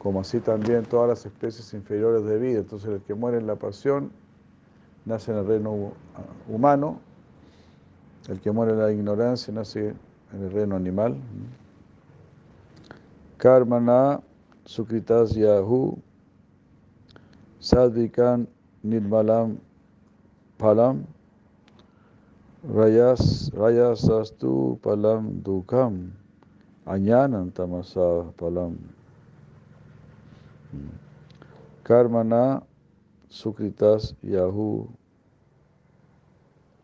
Como 0.04 0.20
así 0.20 0.38
también 0.38 0.84
todas 0.84 1.08
las 1.08 1.26
especies 1.26 1.74
inferiores 1.74 2.24
de 2.24 2.38
vida. 2.38 2.58
Entonces 2.60 2.90
el 2.90 3.00
que 3.00 3.14
muere 3.14 3.38
en 3.38 3.48
la 3.48 3.56
pasión 3.56 4.12
nace 5.04 5.32
en 5.32 5.38
el 5.38 5.46
reino 5.46 5.92
humano, 6.48 7.00
el 8.28 8.38
que 8.40 8.52
muere 8.52 8.72
en 8.72 8.78
la 8.78 8.92
ignorancia 8.92 9.52
nace 9.52 9.94
en 10.32 10.42
el 10.44 10.52
reino 10.52 10.76
animal. 10.76 11.16
Karmana 13.38 14.20
Sukritas 14.66 15.34
Yahu 15.34 15.98
Sadvikan 17.58 18.46
Nirmalam 18.82 19.58
Palam 20.58 21.06
Rayas, 22.64 23.50
rayasastu 23.52 24.80
palam 24.80 25.42
dukam, 25.44 26.12
añanan 26.86 27.52
tamasa 27.52 28.32
palam. 28.40 28.78
Karmana 31.84 32.62
sukritas 33.28 34.14
yahu, 34.22 34.88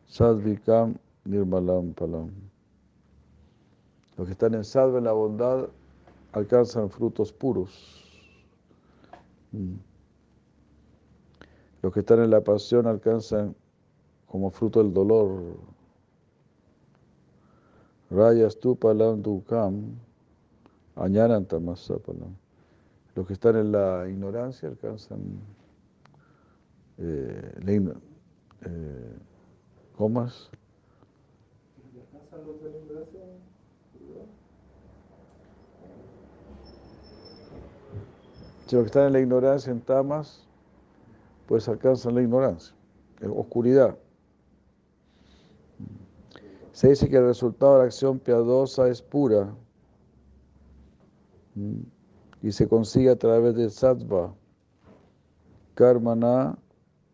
sadvikam 0.06 0.98
nirmalam 1.24 1.94
palam. 1.94 2.30
Los 4.16 4.26
que 4.26 4.32
están 4.32 4.54
en 4.54 4.64
salva 4.64 4.98
en 4.98 5.04
la 5.04 5.12
bondad 5.12 5.68
alcanzan 6.32 6.90
frutos 6.90 7.32
puros. 7.32 7.70
Los 11.82 11.92
que 11.92 12.00
están 12.00 12.20
en 12.20 12.30
la 12.30 12.42
pasión 12.42 12.86
alcanzan 12.86 13.54
como 14.26 14.50
fruto 14.50 14.82
del 14.82 14.92
dolor. 14.92 15.56
Rayas 18.10 18.58
tu 18.58 18.76
palam 18.76 19.22
dukam, 19.22 19.96
añanan 20.96 21.46
palam. 21.46 22.39
Los 23.14 23.26
que 23.26 23.32
están 23.32 23.56
en 23.56 23.72
la 23.72 24.08
ignorancia 24.08 24.68
alcanzan 24.68 25.40
eh, 26.98 27.60
la 27.64 27.72
eh, 27.72 29.18
¿Comas? 29.96 30.50
Si 38.66 38.76
los 38.76 38.84
que 38.84 38.86
están 38.86 39.06
en 39.08 39.12
la 39.14 39.20
ignorancia, 39.20 39.72
en 39.72 39.80
tamas, 39.80 40.46
pues 41.48 41.68
alcanzan 41.68 42.14
la 42.14 42.22
ignorancia, 42.22 42.76
oscuridad. 43.34 43.98
Se 46.72 46.90
dice 46.90 47.08
que 47.08 47.16
el 47.16 47.24
resultado 47.24 47.72
de 47.72 47.78
la 47.80 47.84
acción 47.86 48.20
piadosa 48.20 48.88
es 48.88 49.02
pura 49.02 49.52
y 52.42 52.52
se 52.52 52.68
consigue 52.68 53.10
a 53.10 53.16
través 53.16 53.54
de 53.54 53.68
sattva, 53.70 54.34
karmana, 55.74 56.58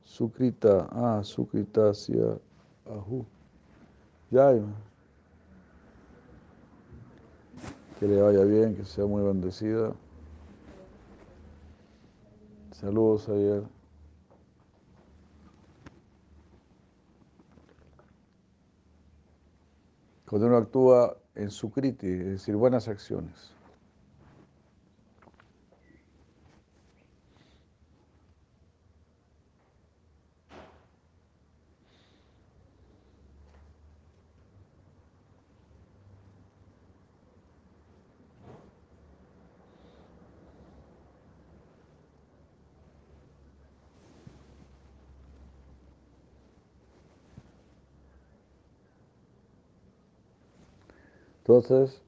sukrita, 0.04 0.88
ah, 0.92 1.20
sukritasya, 1.22 2.38
ahu. 2.86 3.24
Ya, 4.30 4.52
que 7.98 8.06
le 8.06 8.20
vaya 8.20 8.44
bien, 8.44 8.74
que 8.76 8.84
sea 8.84 9.06
muy 9.06 9.22
bendecida. 9.22 9.92
Saludos 12.72 13.28
ayer. 13.28 13.62
Cuando 20.28 20.48
uno 20.48 20.56
actúa 20.56 21.16
en 21.36 21.50
su 21.50 21.72
es 21.76 22.26
decir, 22.26 22.56
buenas 22.56 22.88
acciones. 22.88 23.55
Entonces, 51.48 52.02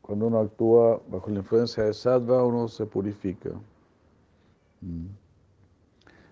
cuando 0.00 0.26
uno 0.26 0.40
actúa 0.40 1.00
bajo 1.06 1.30
la 1.30 1.38
influencia 1.38 1.84
de 1.84 1.94
sattva, 1.94 2.42
uno 2.42 2.66
se 2.66 2.84
purifica. 2.84 3.50
Mm. 4.80 5.06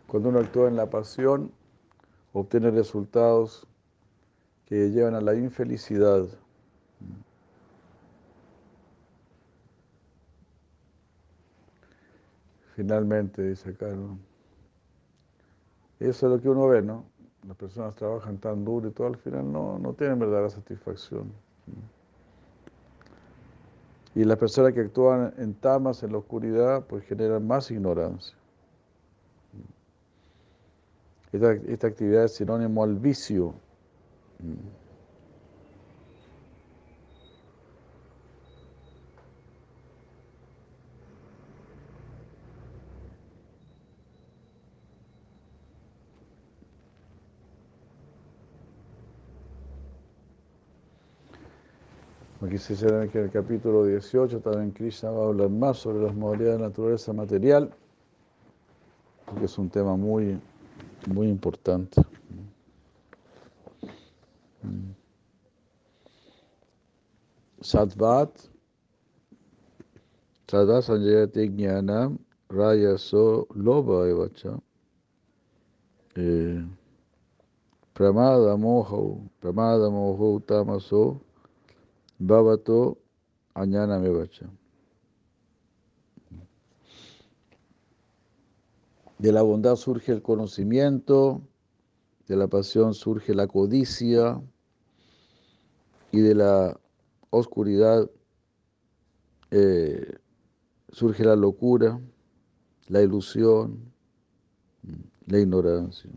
Cuando 0.09 0.31
uno 0.31 0.41
actúa 0.41 0.67
en 0.67 0.75
la 0.75 0.91
pasión, 0.91 1.53
obtiene 2.33 2.73
resultados 2.73 3.69
que 4.67 4.91
llevan 4.91 5.15
a 5.15 5.21
la 5.21 5.37
infelicidad. 5.37 6.23
Mm. 6.99 7.21
Finalmente, 12.75 13.45
dice 13.45 13.77
Carlos, 13.77 14.19
eso 16.01 16.27
es 16.27 16.33
lo 16.33 16.43
que 16.43 16.49
uno 16.49 16.67
ve, 16.67 16.83
¿no? 16.83 17.05
Las 17.47 17.57
personas 17.57 17.95
trabajan 17.95 18.39
tan 18.39 18.65
duro 18.65 18.89
y 18.89 18.91
todo, 18.91 19.07
al 19.07 19.19
final 19.19 19.53
no, 19.53 19.79
no 19.79 19.95
tienen 19.95 20.19
verdadera 20.19 20.51
satisfacción. 20.51 21.29
Mm. 21.69 22.00
Y 24.15 24.25
las 24.25 24.39
personas 24.39 24.73
que 24.73 24.81
actúan 24.81 25.33
en 25.39 25.55
tamas, 25.55 26.03
en 26.03 26.13
la 26.13 26.19
oscuridad, 26.19 26.85
pues 26.87 27.05
generan 27.05 27.47
más 27.47 27.71
ignorancia. 27.71 28.35
Esta, 31.33 31.53
esta 31.53 31.87
actividad 31.87 32.25
es 32.25 32.35
sinónimo 32.35 32.83
al 32.83 32.97
vicio. 32.97 33.55
Aquí 52.43 52.57
se 52.57 52.73
dice 52.73 52.87
que 53.13 53.19
en 53.19 53.25
el 53.25 53.31
capítulo 53.31 53.85
18 53.85 54.41
también 54.41 54.71
Krishna 54.71 55.11
va 55.11 55.25
a 55.25 55.29
hablar 55.29 55.51
más 55.51 55.77
sobre 55.77 56.05
las 56.05 56.15
modalidades 56.15 56.59
de 56.59 56.65
naturaleza 56.65 57.13
material, 57.13 57.71
porque 59.27 59.45
es 59.45 59.59
un 59.59 59.69
tema 59.69 59.95
muy, 59.95 60.41
muy 61.07 61.29
importante. 61.29 62.01
Sadvat, 67.61 68.31
Sadvat 70.49 70.83
Sanjayati 70.83 71.47
Jnanam, 71.47 72.19
Rayaso 72.49 73.49
Loba 73.55 74.09
Evacha, 74.09 74.59
eh, 76.15 76.65
Pramada 77.93 78.57
Moho, 78.57 79.21
Pramada 79.41 79.91
Moho 79.91 80.41
Tamaso, 80.41 81.21
Bhavato 82.21 82.99
Añana 83.55 83.99
Mevacha. 83.99 84.47
De 89.19 89.33
la 89.33 89.41
bondad 89.41 89.77
surge 89.77 90.13
el 90.13 90.21
conocimiento, 90.21 91.41
de 92.29 92.37
la 92.37 92.47
pasión 92.47 92.93
surge 92.93 93.35
la 93.35 93.47
codicia 93.47 94.41
y 96.13 96.21
de 96.21 96.35
la 96.35 96.79
oscuridad 97.31 98.11
eh, 99.51 100.19
surge 100.91 101.25
la 101.25 101.37
locura, 101.37 102.01
la 102.89 103.01
ilusión, 103.01 103.93
la 105.27 105.39
ignorancia. 105.39 106.11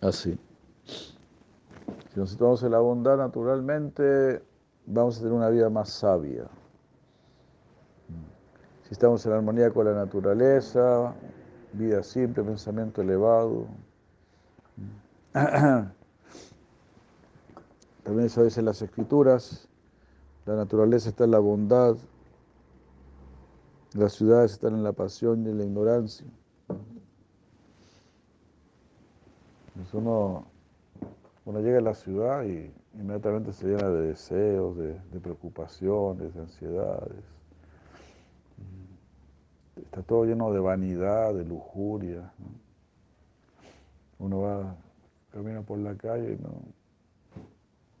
Así. 0.00 0.38
Si 2.12 2.18
nos 2.18 2.30
situamos 2.30 2.62
en 2.62 2.72
la 2.72 2.78
bondad, 2.78 3.18
naturalmente 3.18 4.42
vamos 4.86 5.18
a 5.18 5.20
tener 5.20 5.34
una 5.34 5.50
vida 5.50 5.68
más 5.68 5.90
sabia. 5.90 6.46
Si 8.84 8.92
estamos 8.92 9.24
en 9.26 9.32
armonía 9.32 9.70
con 9.70 9.84
la 9.84 9.94
naturaleza, 9.94 11.14
vida 11.72 12.02
simple, 12.02 12.42
pensamiento 12.42 13.02
elevado. 13.02 13.66
También 18.02 18.26
eso 18.26 18.42
dice 18.42 18.60
en 18.60 18.66
las 18.66 18.82
escrituras, 18.82 19.68
la 20.46 20.56
naturaleza 20.56 21.10
está 21.10 21.24
en 21.24 21.30
la 21.30 21.38
bondad, 21.38 21.94
las 23.92 24.14
ciudades 24.14 24.52
están 24.52 24.74
en 24.74 24.82
la 24.82 24.92
pasión 24.92 25.46
y 25.46 25.50
en 25.50 25.58
la 25.58 25.64
ignorancia. 25.64 26.26
Uno, 29.94 30.46
uno 31.44 31.60
llega 31.60 31.78
a 31.78 31.82
la 31.82 31.94
ciudad 31.94 32.44
y 32.44 32.72
inmediatamente 32.94 33.52
se 33.52 33.66
llena 33.66 33.88
de 33.88 34.08
deseos, 34.08 34.76
de, 34.76 35.20
preocupaciones, 35.20 36.34
de 36.34 36.40
ansiedades. 36.40 37.24
Está 39.76 40.02
todo 40.02 40.24
lleno 40.24 40.52
de 40.52 40.60
vanidad, 40.60 41.34
de 41.34 41.44
lujuria. 41.44 42.32
Uno 44.18 44.40
va, 44.42 44.76
camina 45.32 45.62
por 45.62 45.78
la 45.78 45.96
calle 45.96 46.34
y 46.34 46.42
no, 46.42 46.50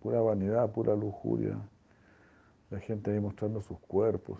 pura 0.02 0.20
vanidad, 0.20 0.70
pura 0.70 0.94
lujuria. 0.94 1.56
La 2.70 2.78
gente 2.78 3.10
ahí 3.10 3.18
mostrando 3.18 3.62
sus 3.62 3.78
cuerpos, 3.80 4.38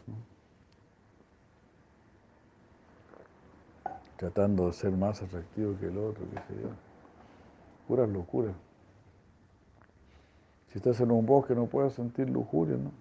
tratando 4.17 4.67
de 4.67 4.73
ser 4.73 4.93
más 4.93 5.23
atractivo 5.23 5.77
que 5.81 5.87
el 5.87 5.99
otro, 5.99 6.25
qué 6.31 6.55
sé 6.55 6.63
yo 6.63 6.90
puras 7.91 8.09
locuras. 8.09 8.55
Si 10.69 10.79
estás 10.79 11.01
en 11.01 11.11
un 11.11 11.27
bosque 11.27 11.57
no 11.57 11.67
puedes 11.67 11.95
sentir 11.95 12.31
lujuria, 12.31 12.77
¿no? 12.77 12.93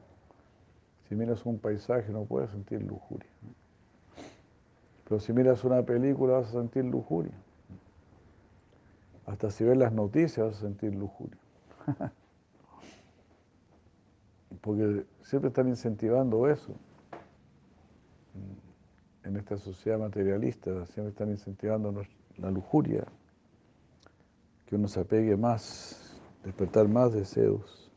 Si 1.08 1.14
miras 1.14 1.46
un 1.46 1.60
paisaje 1.60 2.12
no 2.12 2.24
puedes 2.24 2.50
sentir 2.50 2.82
lujuria. 2.82 3.30
Pero 5.08 5.20
si 5.20 5.32
miras 5.32 5.64
una 5.64 5.84
película 5.84 6.40
vas 6.40 6.48
a 6.48 6.54
sentir 6.54 6.86
lujuria. 6.86 7.36
Hasta 9.28 9.52
si 9.52 9.64
ves 9.64 9.78
las 9.78 9.94
noticias 9.94 10.48
vas 10.48 10.58
a 10.58 10.62
sentir 10.62 10.96
lujuria. 10.96 11.38
Porque 14.62 15.06
siempre 15.22 15.50
están 15.50 15.68
incentivando 15.68 16.50
eso. 16.50 16.74
En 19.24 19.38
esta 19.38 19.56
sociedad 19.56 20.00
materialista 20.00 20.88
siempre 20.88 21.12
están 21.12 21.30
incentivando 21.30 22.04
la 22.40 22.50
lujuria 22.50 23.06
que 24.70 24.76
uno 24.76 24.88
se 24.88 25.00
apegue 25.00 25.36
más, 25.36 26.14
despertar 26.44 26.88
más 26.88 27.12
deseos. 27.12 27.90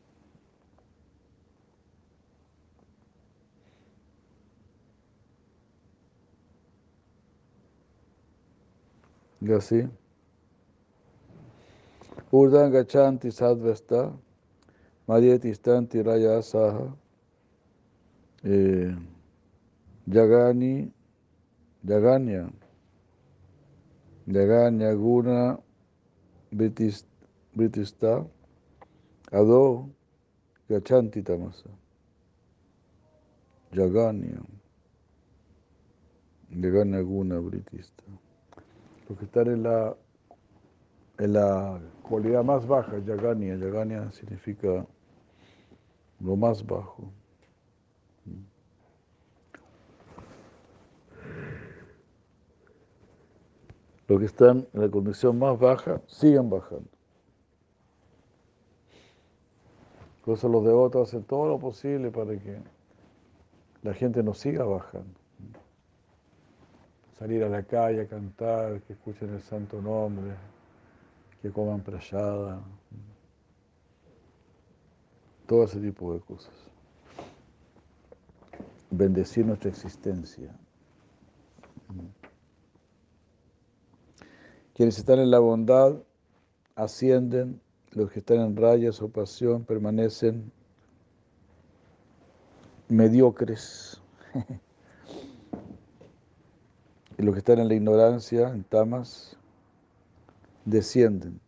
Y 9.42 9.52
así. 9.52 9.86
Urdan 12.30 12.72
gachanti 12.72 13.30
sadvesta, 13.30 14.10
Marieti 15.06 15.52
stanti 15.52 16.02
raya 16.02 16.40
saha, 16.40 16.96
eh, 18.44 18.96
Yagani, 20.06 20.90
Yaganya, 21.84 22.50
Yaganya 24.26 24.94
guna 24.94 25.58
Britista 26.52 28.26
Ado 29.32 29.88
Gachanti 30.68 31.22
Tamasa 31.22 31.70
Yaganya 33.72 34.42
Yaganya 36.50 37.00
Guna 37.02 37.38
Britista 37.38 38.04
Los 39.08 39.18
que 39.18 39.24
están 39.24 39.48
en 39.48 39.62
la 39.62 39.96
en 41.18 41.34
la 41.34 41.80
cualidad 42.02 42.42
más 42.42 42.66
baja, 42.66 42.98
Yaganya. 42.98 43.54
Yaganya 43.56 44.10
significa 44.10 44.86
lo 46.20 46.36
más 46.36 46.66
bajo. 46.66 47.12
Los 54.12 54.20
que 54.20 54.26
están 54.26 54.68
en 54.74 54.80
la 54.82 54.90
condición 54.90 55.38
más 55.38 55.58
baja 55.58 56.02
siguen 56.06 56.50
bajando. 56.50 56.84
Por 60.22 60.44
los 60.50 60.64
devotos 60.66 61.08
hacen 61.08 61.24
todo 61.24 61.48
lo 61.48 61.58
posible 61.58 62.10
para 62.10 62.38
que 62.38 62.58
la 63.80 63.94
gente 63.94 64.22
no 64.22 64.34
siga 64.34 64.66
bajando. 64.66 65.18
Salir 67.18 67.42
a 67.42 67.48
la 67.48 67.62
calle 67.62 68.02
a 68.02 68.06
cantar, 68.06 68.82
que 68.82 68.92
escuchen 68.92 69.30
el 69.30 69.40
santo 69.40 69.80
nombre, 69.80 70.34
que 71.40 71.50
coman 71.50 71.80
prayada, 71.80 72.60
todo 75.46 75.64
ese 75.64 75.80
tipo 75.80 76.12
de 76.12 76.20
cosas. 76.20 76.52
Bendecir 78.90 79.46
nuestra 79.46 79.70
existencia. 79.70 80.54
Quienes 84.74 84.98
están 84.98 85.18
en 85.18 85.30
la 85.30 85.38
bondad 85.38 85.96
ascienden, 86.76 87.60
los 87.90 88.10
que 88.10 88.20
están 88.20 88.40
en 88.40 88.56
rayas 88.56 89.02
o 89.02 89.08
pasión 89.08 89.64
permanecen 89.64 90.50
mediocres. 92.88 94.00
y 97.18 97.22
los 97.22 97.34
que 97.34 97.40
están 97.40 97.58
en 97.58 97.68
la 97.68 97.74
ignorancia, 97.74 98.48
en 98.48 98.64
tamas, 98.64 99.36
descienden. 100.64 101.41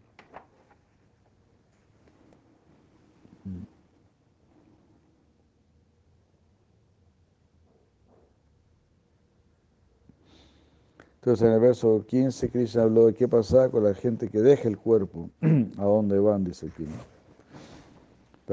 Entonces 11.25 11.49
en 11.49 11.55
el 11.55 11.61
verso 11.61 12.05
15 12.07 12.51
Krishna 12.51 12.83
habló 12.83 13.07
de 13.07 13.15
qué 13.15 13.27
pasa 13.27 13.71
con 13.71 13.83
la 13.83 13.95
gente 13.95 14.29
que 14.29 14.43
deja 14.43 14.69
el 14.69 14.77
cuerpo, 14.77 15.31
a 15.79 15.83
dónde 15.83 16.19
van, 16.19 16.45
dice 16.45 16.67
aquí. 16.67 16.87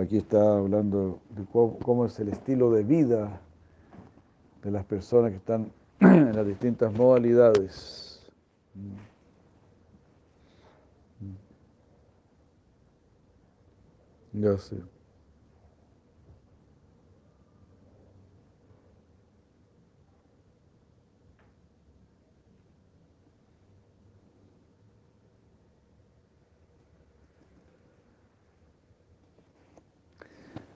Aquí 0.01 0.19
está 0.19 0.57
hablando 0.57 1.19
de 1.31 1.43
cómo, 1.51 2.05
es 2.05 2.17
el 2.21 2.29
estilo 2.29 2.71
de 2.71 2.85
vida 2.85 3.41
de 4.63 4.71
las 4.71 4.85
personas 4.85 5.31
que 5.31 5.37
están 5.37 5.69
en 5.99 6.33
las 6.33 6.47
distintas 6.47 6.93
modalidades. 6.93 8.21
Ya 14.31 14.57
sé. 14.57 14.77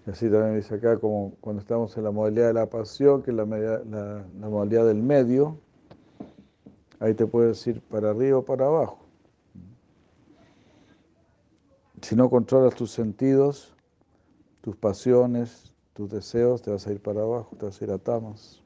Y 0.06 0.12
así 0.12 0.30
también 0.30 0.56
dice 0.58 0.76
acá, 0.76 0.99
como 0.99 1.36
cuando 1.41 1.62
estamos 1.62 1.97
en 1.97 2.03
la 2.03 2.12
modalidad 2.12 2.47
de 2.47 2.53
la 2.53 2.70
pasión, 2.70 3.24
que 3.24 3.32
es 3.32 3.38
la, 3.38 3.45
modalidad 3.45 4.86
del 4.86 5.01
medio, 5.01 5.58
ahí 6.99 7.16
te 7.16 7.26
puedes 7.26 7.66
ir 7.66 7.82
para 7.82 8.12
arriba 8.12 8.39
o 8.39 8.45
para 8.45 8.68
abajo. 8.68 8.99
Si 12.01 12.16
no 12.16 12.30
controlas 12.30 12.76
tus 12.76 12.91
sentidos, 12.91 13.74
tus 14.62 14.76
pasiones, 14.76 15.74
tus 15.93 16.12
deseos, 16.12 16.62
te 16.62 16.70
vas 16.70 16.86
a 16.86 16.91
ir 16.91 17.01
para 17.01 17.22
abajo, 17.22 17.56
te 17.58 17.66
vas 17.66 17.82
a 17.82 17.86
ir 17.86 17.91
a 17.91 17.97
tamas. 17.97 18.62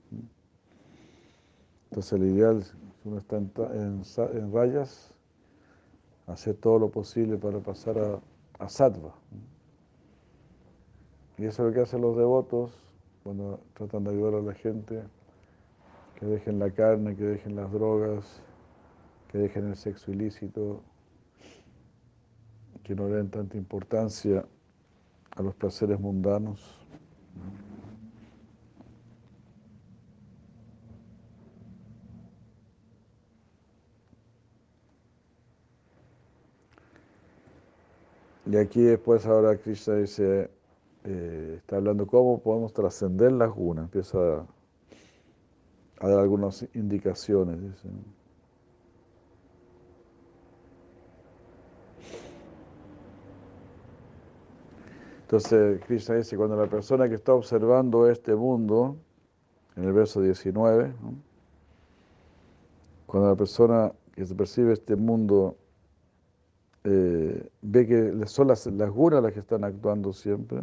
Entonces 1.86 2.14
el 2.14 2.24
ideal, 2.24 2.64
si 2.64 2.74
uno 3.08 3.18
está 3.18 3.38
en, 3.38 4.52
rayas, 4.52 5.14
hacer 6.28 6.56
todo 6.56 6.80
lo 6.80 6.90
posible 6.90 7.38
para 7.38 7.60
pasar 7.60 7.98
a, 7.98 8.20
a 8.60 8.68
sattva. 8.68 9.16
Y 11.40 11.46
eso 11.46 11.64
es 11.64 11.70
lo 11.70 11.74
que 11.74 11.80
hacen 11.80 12.02
los 12.02 12.18
devotos 12.18 12.74
cuando 13.24 13.62
tratan 13.74 14.04
de 14.04 14.10
ayudar 14.10 14.34
a 14.34 14.42
la 14.42 14.54
gente, 14.54 15.02
que 16.16 16.26
dejen 16.26 16.60
la 16.60 16.70
carne, 16.70 17.16
que 17.16 17.24
dejen 17.24 17.56
las 17.56 17.72
drogas, 17.72 18.42
que 19.30 19.38
dejen 19.38 19.70
el 19.70 19.78
sexo 19.78 20.12
ilícito, 20.12 20.82
que 22.84 22.94
no 22.94 23.08
den 23.08 23.30
tanta 23.30 23.56
importancia 23.56 24.46
a 25.32 25.42
los 25.42 25.56
placeres 25.56 25.98
mundanos. 25.98 26.78
Y 38.46 38.58
aquí 38.58 38.82
después 38.82 39.26
ahora 39.26 39.56
Krishna 39.56 39.96
dice, 39.96 40.59
eh, 41.06 41.56
está 41.58 41.78
hablando 41.78 42.06
cómo 42.08 42.42
podemos 42.42 42.74
trascender 42.74 43.32
las 43.32 43.52
gunas, 43.52 43.86
empieza 43.86 44.46
a, 46.00 46.08
dar 46.10 46.20
algunas 46.20 46.68
indicaciones. 46.74 47.60
Entonces 55.22 55.80
Krishna 55.86 56.16
dice, 56.16 56.36
cuando 56.36 56.56
la 56.56 56.68
persona 56.68 57.08
que 57.08 57.16
está 57.16 57.34
observando 57.34 58.10
este 58.10 58.36
mundo, 58.36 58.98
en 59.76 59.84
el 59.84 59.94
verso 59.94 60.22
19, 60.22 60.94
cuando 63.06 63.30
la 63.30 63.36
persona 63.36 63.92
que 64.16 64.26
se 64.26 64.36
percibe 64.36 64.74
este 64.74 64.96
mundo 64.96 65.56
eh, 66.84 67.50
ve 67.62 67.88
que 67.88 68.26
son 68.26 68.48
las, 68.48 68.66
las 68.68 68.90
gunas 68.90 69.22
las 69.22 69.34
que 69.34 69.40
están 69.40 69.64
actuando 69.64 70.14
siempre, 70.14 70.62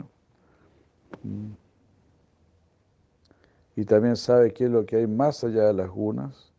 y 3.77 3.85
también 3.85 4.17
sabe 4.17 4.53
qué 4.53 4.65
es 4.65 4.71
lo 4.71 4.87
que 4.87 4.97
hay 4.97 5.07
más 5.07 5.45
allá 5.45 5.65
de 5.67 5.75
las 5.75 5.91
gunas. 5.91 6.53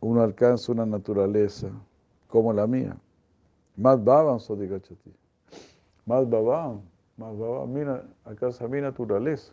Uno 0.00 0.22
alcanza 0.22 0.72
una 0.72 0.84
naturaleza 0.84 1.70
como 2.26 2.52
la 2.52 2.66
mía. 2.66 2.96
Más 3.76 4.02
baban 4.02 4.40
sodigachati. 4.40 5.14
Más 6.04 6.28
baban, 6.28 6.82
más 7.16 7.38
baban, 7.38 7.72
mira, 7.72 8.04
alcanza 8.24 8.66
mi 8.66 8.80
naturaleza. 8.80 9.52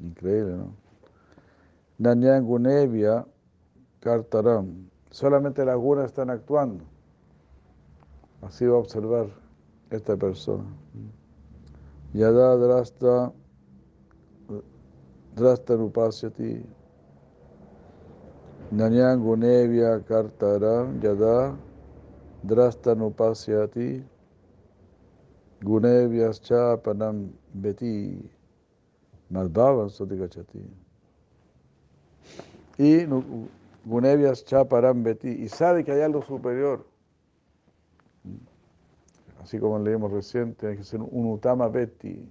Increíble, 0.00 0.56
¿no? 0.56 0.74
Nanyan 1.98 2.44
Gunevia 2.44 3.24
Kartaram. 4.00 4.88
Solamente 5.10 5.64
las 5.64 5.76
gunas 5.76 6.06
están 6.06 6.30
actuando. 6.30 6.84
Así 8.42 8.66
va 8.66 8.74
a 8.74 8.80
observar 8.80 9.26
esta 9.90 10.16
persona. 10.16 10.64
Yada 12.14 12.56
drasta 12.56 13.32
drasta 15.36 15.76
nupasyati 15.76 16.64
Nanyang 18.72 19.20
gunevya 19.22 20.00
kartaram 20.06 21.02
yada 21.02 21.56
drasta 22.46 22.94
nupasyati 22.94 24.02
gunevyascha 25.64 26.76
panam 26.82 27.30
beti 27.54 28.18
malbhavan 29.30 29.88
sotigachati 29.88 30.62
y 32.78 33.06
gunevyascha 33.86 34.68
param 34.68 35.02
beti 35.02 35.28
y 35.42 35.48
sabe 35.48 35.84
que 35.84 35.92
hay 35.92 36.02
algo 36.02 36.22
superior 36.22 36.84
Así 39.44 39.58
como 39.58 39.78
leemos 39.78 40.10
recién, 40.10 40.54
tiene 40.54 40.74
que 40.78 40.84
ser 40.84 41.02
un 41.02 41.26
Utama 41.26 41.68
Beti, 41.68 42.26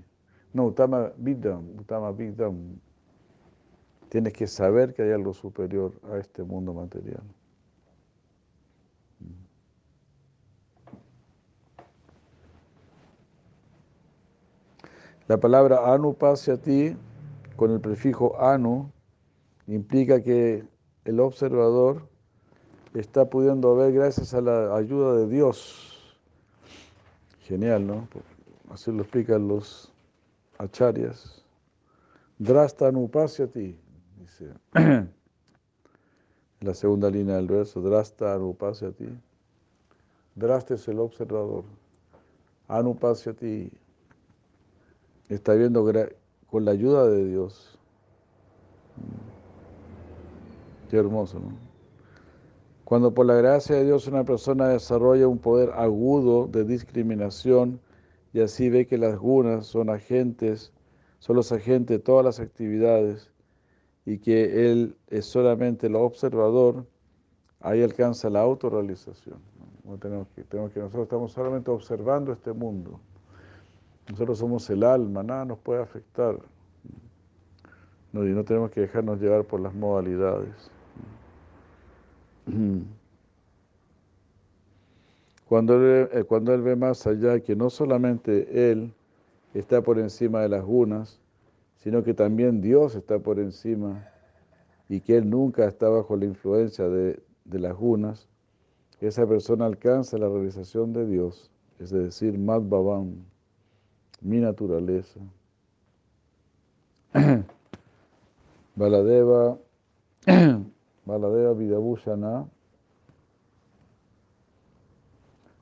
no 0.52 0.66
Utama 0.66 1.12
Vidam, 1.18 1.64
Utama 1.78 2.12
Vidam. 2.12 2.80
Tienes 4.10 4.34
que 4.34 4.48
saber 4.48 4.96
que 4.96 5.04
hay 5.04 5.12
algo 5.12 5.32
superior 5.32 5.94
a 6.12 6.18
este 6.18 6.42
mundo 6.42 6.74
material. 6.74 7.22
La 15.28 15.40
palabra 15.40 15.94
anupasyati, 15.94 16.98
con 17.56 17.70
el 17.70 17.80
prefijo 17.80 18.42
anu, 18.42 18.92
implica 19.68 20.24
que 20.24 20.66
el 21.06 21.20
observador 21.20 22.10
está 22.96 23.30
pudiendo 23.30 23.76
ver 23.76 23.94
gracias 23.94 24.34
a 24.34 24.42
la 24.42 24.76
ayuda 24.76 25.16
de 25.18 25.28
Dios 25.28 25.93
Genial, 27.44 27.86
¿no? 27.86 28.08
Así 28.70 28.92
lo 28.92 29.02
explican 29.02 29.48
los 29.48 29.92
acharyas. 30.58 31.44
Drasta 32.40 32.90
ti, 33.52 33.78
dice. 34.18 34.54
la 36.62 36.74
segunda 36.74 37.10
línea 37.10 37.36
del 37.36 37.48
verso, 37.48 37.82
Drasta 37.82 38.38
ti. 38.98 39.10
Drasta 40.36 40.76
es 40.76 40.88
el 40.88 41.00
observador. 41.00 41.66
ti. 43.38 43.72
Está 45.28 45.54
viendo 45.54 45.86
con 46.48 46.64
la 46.64 46.72
ayuda 46.72 47.08
de 47.08 47.26
Dios. 47.26 47.78
Qué 50.90 50.98
hermoso, 50.98 51.40
¿no? 51.40 51.73
Cuando 52.94 53.12
por 53.12 53.26
la 53.26 53.34
gracia 53.34 53.76
de 53.76 53.86
Dios 53.86 54.08
una 54.08 54.24
persona 54.24 54.68
desarrolla 54.68 55.28
un 55.28 55.40
poder 55.40 55.72
agudo 55.72 56.46
de 56.46 56.64
discriminación 56.64 57.80
y 58.34 58.42
así 58.42 58.70
ve 58.70 58.86
que 58.86 59.00
las 59.00 59.18
gunas 59.18 59.66
son 59.66 59.90
agentes, 59.90 60.72
son 61.18 61.38
los 61.38 61.52
agentes 61.52 61.98
de 61.98 62.04
todas 62.04 62.24
las 62.24 62.40
actividades 62.40 63.32
y 64.06 64.20
que 64.20 64.70
él 64.70 64.96
es 65.08 65.26
solamente 65.26 65.88
el 65.88 65.96
observador, 65.96 66.86
ahí 67.62 67.82
alcanza 67.82 68.30
la 68.30 68.42
autorrealización. 68.42 69.40
tenemos, 70.00 70.28
que, 70.36 70.44
tenemos 70.44 70.72
que 70.72 70.80
nosotros 70.80 71.06
estamos 71.06 71.32
solamente 71.32 71.72
observando 71.72 72.32
este 72.32 72.54
mundo. 72.54 73.00
Nosotros 74.12 74.38
somos 74.38 74.70
el 74.70 74.84
alma, 74.84 75.24
nada 75.24 75.46
nos 75.46 75.58
puede 75.58 75.82
afectar. 75.82 76.38
No, 78.12 78.24
y 78.24 78.30
no 78.34 78.44
tenemos 78.44 78.70
que 78.70 78.82
dejarnos 78.82 79.20
llevar 79.20 79.46
por 79.46 79.62
las 79.62 79.74
modalidades. 79.74 80.70
Cuando 85.48 85.76
él, 85.76 86.10
eh, 86.12 86.24
cuando 86.24 86.54
él 86.54 86.62
ve 86.62 86.76
más 86.76 87.06
allá 87.06 87.40
que 87.40 87.56
no 87.56 87.70
solamente 87.70 88.72
él 88.72 88.94
está 89.54 89.82
por 89.82 90.00
encima 90.00 90.42
de 90.42 90.50
las 90.50 90.64
gunas, 90.64 91.20
sino 91.78 92.04
que 92.04 92.14
también 92.14 92.62
Dios 92.62 92.96
está 92.96 93.20
por 93.20 93.40
encima 93.40 94.08
y 94.90 95.02
que 95.02 95.18
él 95.18 95.30
nunca 95.30 95.66
está 95.68 95.90
bajo 95.90 96.16
la 96.16 96.26
influencia 96.26 96.88
de, 96.88 97.22
las 97.46 97.76
gunas, 97.76 98.28
esa 99.02 99.28
persona 99.28 99.66
alcanza 99.66 100.18
la 100.18 100.30
realización 100.30 100.94
de 100.94 101.06
Dios, 101.06 101.52
es 101.80 101.90
decir, 101.90 102.38
Mad 102.38 102.62
Bhavan, 102.62 103.26
mi 104.22 104.40
naturaleza. 104.40 105.20
Baladeva, 108.76 109.58
Baladeva 111.06 111.54
Vidabhushana 111.54 112.48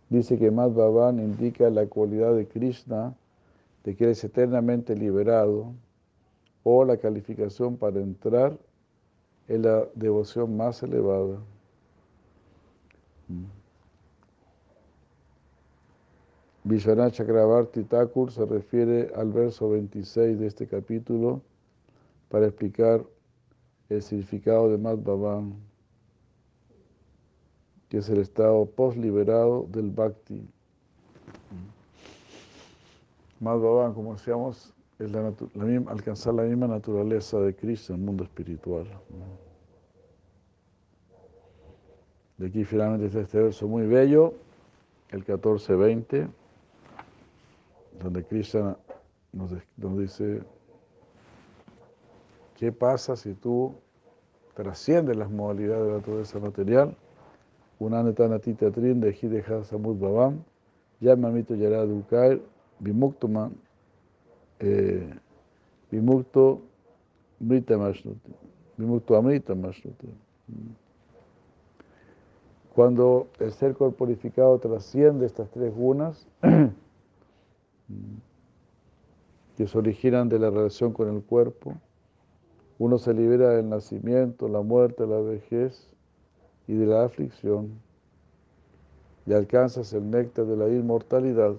dice 0.10 0.38
que 0.38 0.52
Mad 0.52 0.72
Bhavan 0.72 1.20
indica 1.20 1.70
la 1.70 1.88
cualidad 1.88 2.36
de 2.36 2.48
Krishna, 2.48 3.16
de 3.84 3.96
que 3.96 4.04
eres 4.04 4.24
eternamente 4.24 4.96
liberado, 4.96 5.74
o 6.64 6.86
la 6.86 6.98
calificación 6.98 7.78
para 7.78 8.00
entrar 8.00 8.58
en 9.48 9.64
la 9.64 9.88
devoción 9.96 10.56
más 10.56 10.84
elevada. 10.84 11.40
Vishwanath 16.64 17.14
Chakravarti 17.14 17.84
Thakur 17.84 18.32
se 18.32 18.46
refiere 18.46 19.12
al 19.16 19.32
verso 19.32 19.70
26 19.72 20.40
de 20.40 20.46
este 20.46 20.68
capítulo 20.68 21.42
para 22.30 22.46
explicar 22.46 23.04
el 23.96 24.02
significado 24.02 24.70
de 24.70 24.78
Madhvavan, 24.78 25.54
que 27.90 27.98
es 27.98 28.10
el 28.10 28.20
estado 28.20 28.66
post-liberado 28.66 29.68
del 29.70 29.90
Bhakti. 29.90 30.48
Madhvavan, 33.42 33.94
como 33.94 34.14
decíamos, 34.14 34.74
es 34.98 35.14
alcanzar 35.88 36.36
la 36.36 36.44
misma 36.44 36.68
naturaleza 36.68 37.40
de 37.40 37.54
Cristo 37.54 37.94
en 37.94 38.00
el 38.00 38.06
mundo 38.06 38.24
espiritual. 38.24 38.86
De 42.38 42.48
aquí 42.48 42.64
finalmente 42.64 43.08
está 43.08 43.20
este 43.20 43.42
verso 43.42 43.68
muy 43.68 43.86
bello, 43.88 44.34
el 45.10 45.26
14-20, 45.26 46.30
donde 48.02 48.24
Krishna 48.24 48.78
nos, 49.34 49.52
dice, 49.98 50.44
¿qué 52.62 52.72
pasa 52.72 53.16
si 53.16 53.34
tú 53.34 53.74
trasciendes 54.54 55.18
las 55.18 55.32
modalidades 55.32 55.84
de 55.84 55.90
la 55.90 55.98
naturaleza 55.98 56.40
material? 56.40 56.96
Unanetanatita 57.80 58.70
trin 58.70 59.02
de 59.02 59.18
Hideha 59.20 59.64
Samud 59.64 59.98
Bhavam, 59.98 60.44
Yamamito 61.00 61.56
Yaradu 61.56 62.04
Vimuktuman, 62.80 63.52
Vimukto 65.90 66.62
Mrita 67.40 67.80
Mashnuti, 67.80 68.32
Vimukto 68.78 69.16
Amrita 69.16 69.56
Mashnuti. 69.56 70.08
Cuando 72.76 73.28
el 73.40 73.52
ser 73.54 73.74
corporificado 73.74 74.60
trasciende 74.60 75.26
estas 75.26 75.50
tres 75.50 75.74
gunas, 75.74 76.28
que 79.58 79.66
se 79.66 79.78
originan 79.80 80.30
de 80.30 80.38
la 80.38 80.52
relación 80.52 80.94
con 80.94 81.10
el 81.10 81.24
cuerpo, 81.24 81.74
uno 82.82 82.98
se 82.98 83.14
libera 83.14 83.50
del 83.50 83.70
nacimiento, 83.70 84.48
la 84.48 84.62
muerte, 84.62 85.06
la 85.06 85.20
vejez 85.20 85.88
y 86.68 86.74
de 86.74 86.86
la 86.88 87.04
aflicción 87.04 87.70
y 89.26 89.34
alcanzas 89.34 89.94
el 89.94 90.10
néctar 90.10 90.46
de 90.46 90.58
la 90.58 90.68
inmortalidad. 90.68 91.54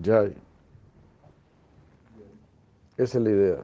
Yay. 0.00 0.32
Esa 2.96 3.18
es 3.18 3.24
la 3.24 3.30
idea. 3.30 3.58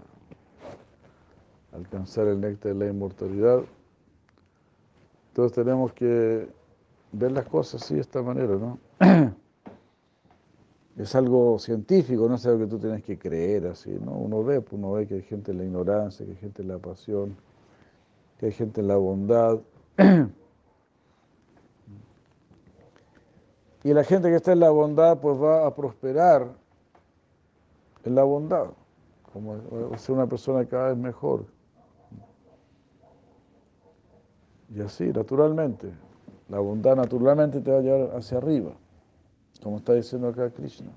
Alcanzar 1.72 2.26
el 2.26 2.40
néctar 2.40 2.74
de 2.74 2.84
la 2.84 2.90
inmortalidad 2.90 3.62
entonces 5.34 5.56
tenemos 5.56 5.92
que 5.92 6.48
ver 7.10 7.32
las 7.32 7.44
cosas 7.46 7.82
así 7.82 7.96
de 7.96 8.02
esta 8.02 8.22
manera, 8.22 8.54
¿no? 8.54 8.78
Es 10.96 11.14
algo 11.14 11.58
científico, 11.58 12.28
no 12.28 12.36
es 12.36 12.46
algo 12.46 12.60
que 12.60 12.66
tú 12.66 12.78
tienes 12.78 13.02
que 13.02 13.18
creer 13.18 13.66
así, 13.66 13.90
¿no? 13.90 14.12
Uno 14.12 14.44
ve, 14.44 14.60
pues, 14.60 14.74
uno 14.74 14.92
ve 14.92 15.06
que 15.06 15.14
hay 15.14 15.22
gente 15.22 15.50
en 15.50 15.58
la 15.58 15.64
ignorancia, 15.64 16.24
que 16.24 16.32
hay 16.32 16.38
gente 16.38 16.62
en 16.62 16.68
la 16.68 16.78
pasión, 16.78 17.36
que 18.38 18.46
hay 18.46 18.52
gente 18.52 18.80
en 18.80 18.88
la 18.88 18.96
bondad. 18.96 19.58
Y 23.84 23.92
la 23.92 24.02
gente 24.02 24.30
que 24.30 24.36
está 24.36 24.52
en 24.52 24.60
la 24.60 24.70
bondad 24.70 25.18
pues 25.20 25.36
va 25.38 25.66
a 25.66 25.74
prosperar 25.74 26.48
en 28.02 28.14
la 28.14 28.22
bondad, 28.22 28.68
como 29.30 29.58
ser 29.98 30.14
una 30.14 30.26
persona 30.26 30.64
cada 30.64 30.88
vez 30.88 30.96
mejor. 30.96 31.44
Y 34.74 34.80
así, 34.80 35.04
naturalmente, 35.12 35.92
la 36.48 36.60
bondad 36.60 36.96
naturalmente 36.96 37.60
te 37.60 37.70
va 37.70 37.78
a 37.78 37.80
llevar 37.82 38.16
hacia 38.16 38.38
arriba, 38.38 38.72
como 39.64 39.78
está 39.78 39.94
diciendo 39.94 40.28
acá 40.28 40.50
Krishna. 40.50 40.92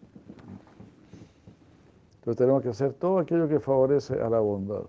Entonces 2.15 2.37
tenemos 2.37 2.61
que 2.61 2.67
hacer 2.67 2.91
todo 2.91 3.19
aquello 3.19 3.47
que 3.47 3.61
favorece 3.61 4.21
a 4.21 4.29
la 4.29 4.41
bondad. 4.41 4.83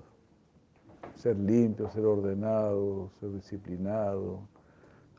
Ser 1.15 1.39
limpio, 1.39 1.89
ser 1.89 2.05
ordenado, 2.05 3.09
ser 3.21 3.33
disciplinado, 3.33 4.41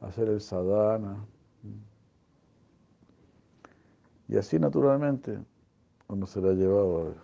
hacer 0.02 0.28
el 0.28 0.42
sadhana. 0.42 1.26
Y 4.28 4.36
así 4.36 4.60
naturalmente 4.60 5.40
uno 6.10 6.28
será 6.28 6.52
llevado 6.52 7.16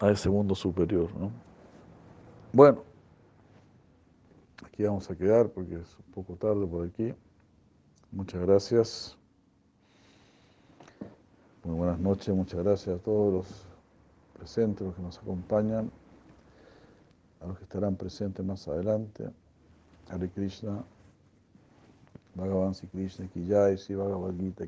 a, 0.00 0.06
a 0.06 0.10
ese 0.12 0.30
mundo 0.30 0.54
superior. 0.54 1.10
¿no? 1.18 1.30
Bueno. 2.54 2.82
Aquí 4.64 4.82
vamos 4.82 5.10
a 5.10 5.14
quedar 5.16 5.50
porque 5.50 5.74
es 5.74 5.98
un 5.98 6.12
poco 6.12 6.36
tarde 6.36 6.66
por 6.66 6.86
aquí. 6.86 7.14
Muchas 8.16 8.40
gracias. 8.40 9.16
Muy 11.62 11.76
buenas 11.76 11.98
noches, 11.98 12.34
muchas 12.34 12.64
gracias 12.64 12.98
a 12.98 13.02
todos 13.02 13.30
los 13.30 13.46
presentes, 14.38 14.86
los 14.86 14.96
que 14.96 15.02
nos 15.02 15.18
acompañan, 15.18 15.90
a 17.42 17.46
los 17.46 17.58
que 17.58 17.64
estarán 17.64 17.94
presentes 17.94 18.42
más 18.42 18.66
adelante. 18.68 19.28
Hare 20.08 20.30
Krishna, 20.30 20.82
Bhagavan 22.34 22.74
Sri 22.74 22.88
Krishna 22.88 23.26
Kijay, 23.26 23.76
Sri 23.76 23.94
Bhagavad 23.96 24.32
Gita 24.40 24.64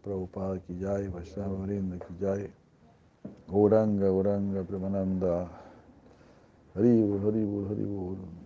Prabhupada 0.00 0.60
Kijay, 0.60 1.08
Vaishnava 1.08 1.56
Vrinda 1.66 1.98
Kijay, 2.06 2.48
Gauranga, 3.48 4.06
Gauranga, 4.06 4.62
Premananda, 4.62 5.48
Haribur, 6.76 7.20
Haribur, 7.24 7.68
Haribur. 7.68 8.37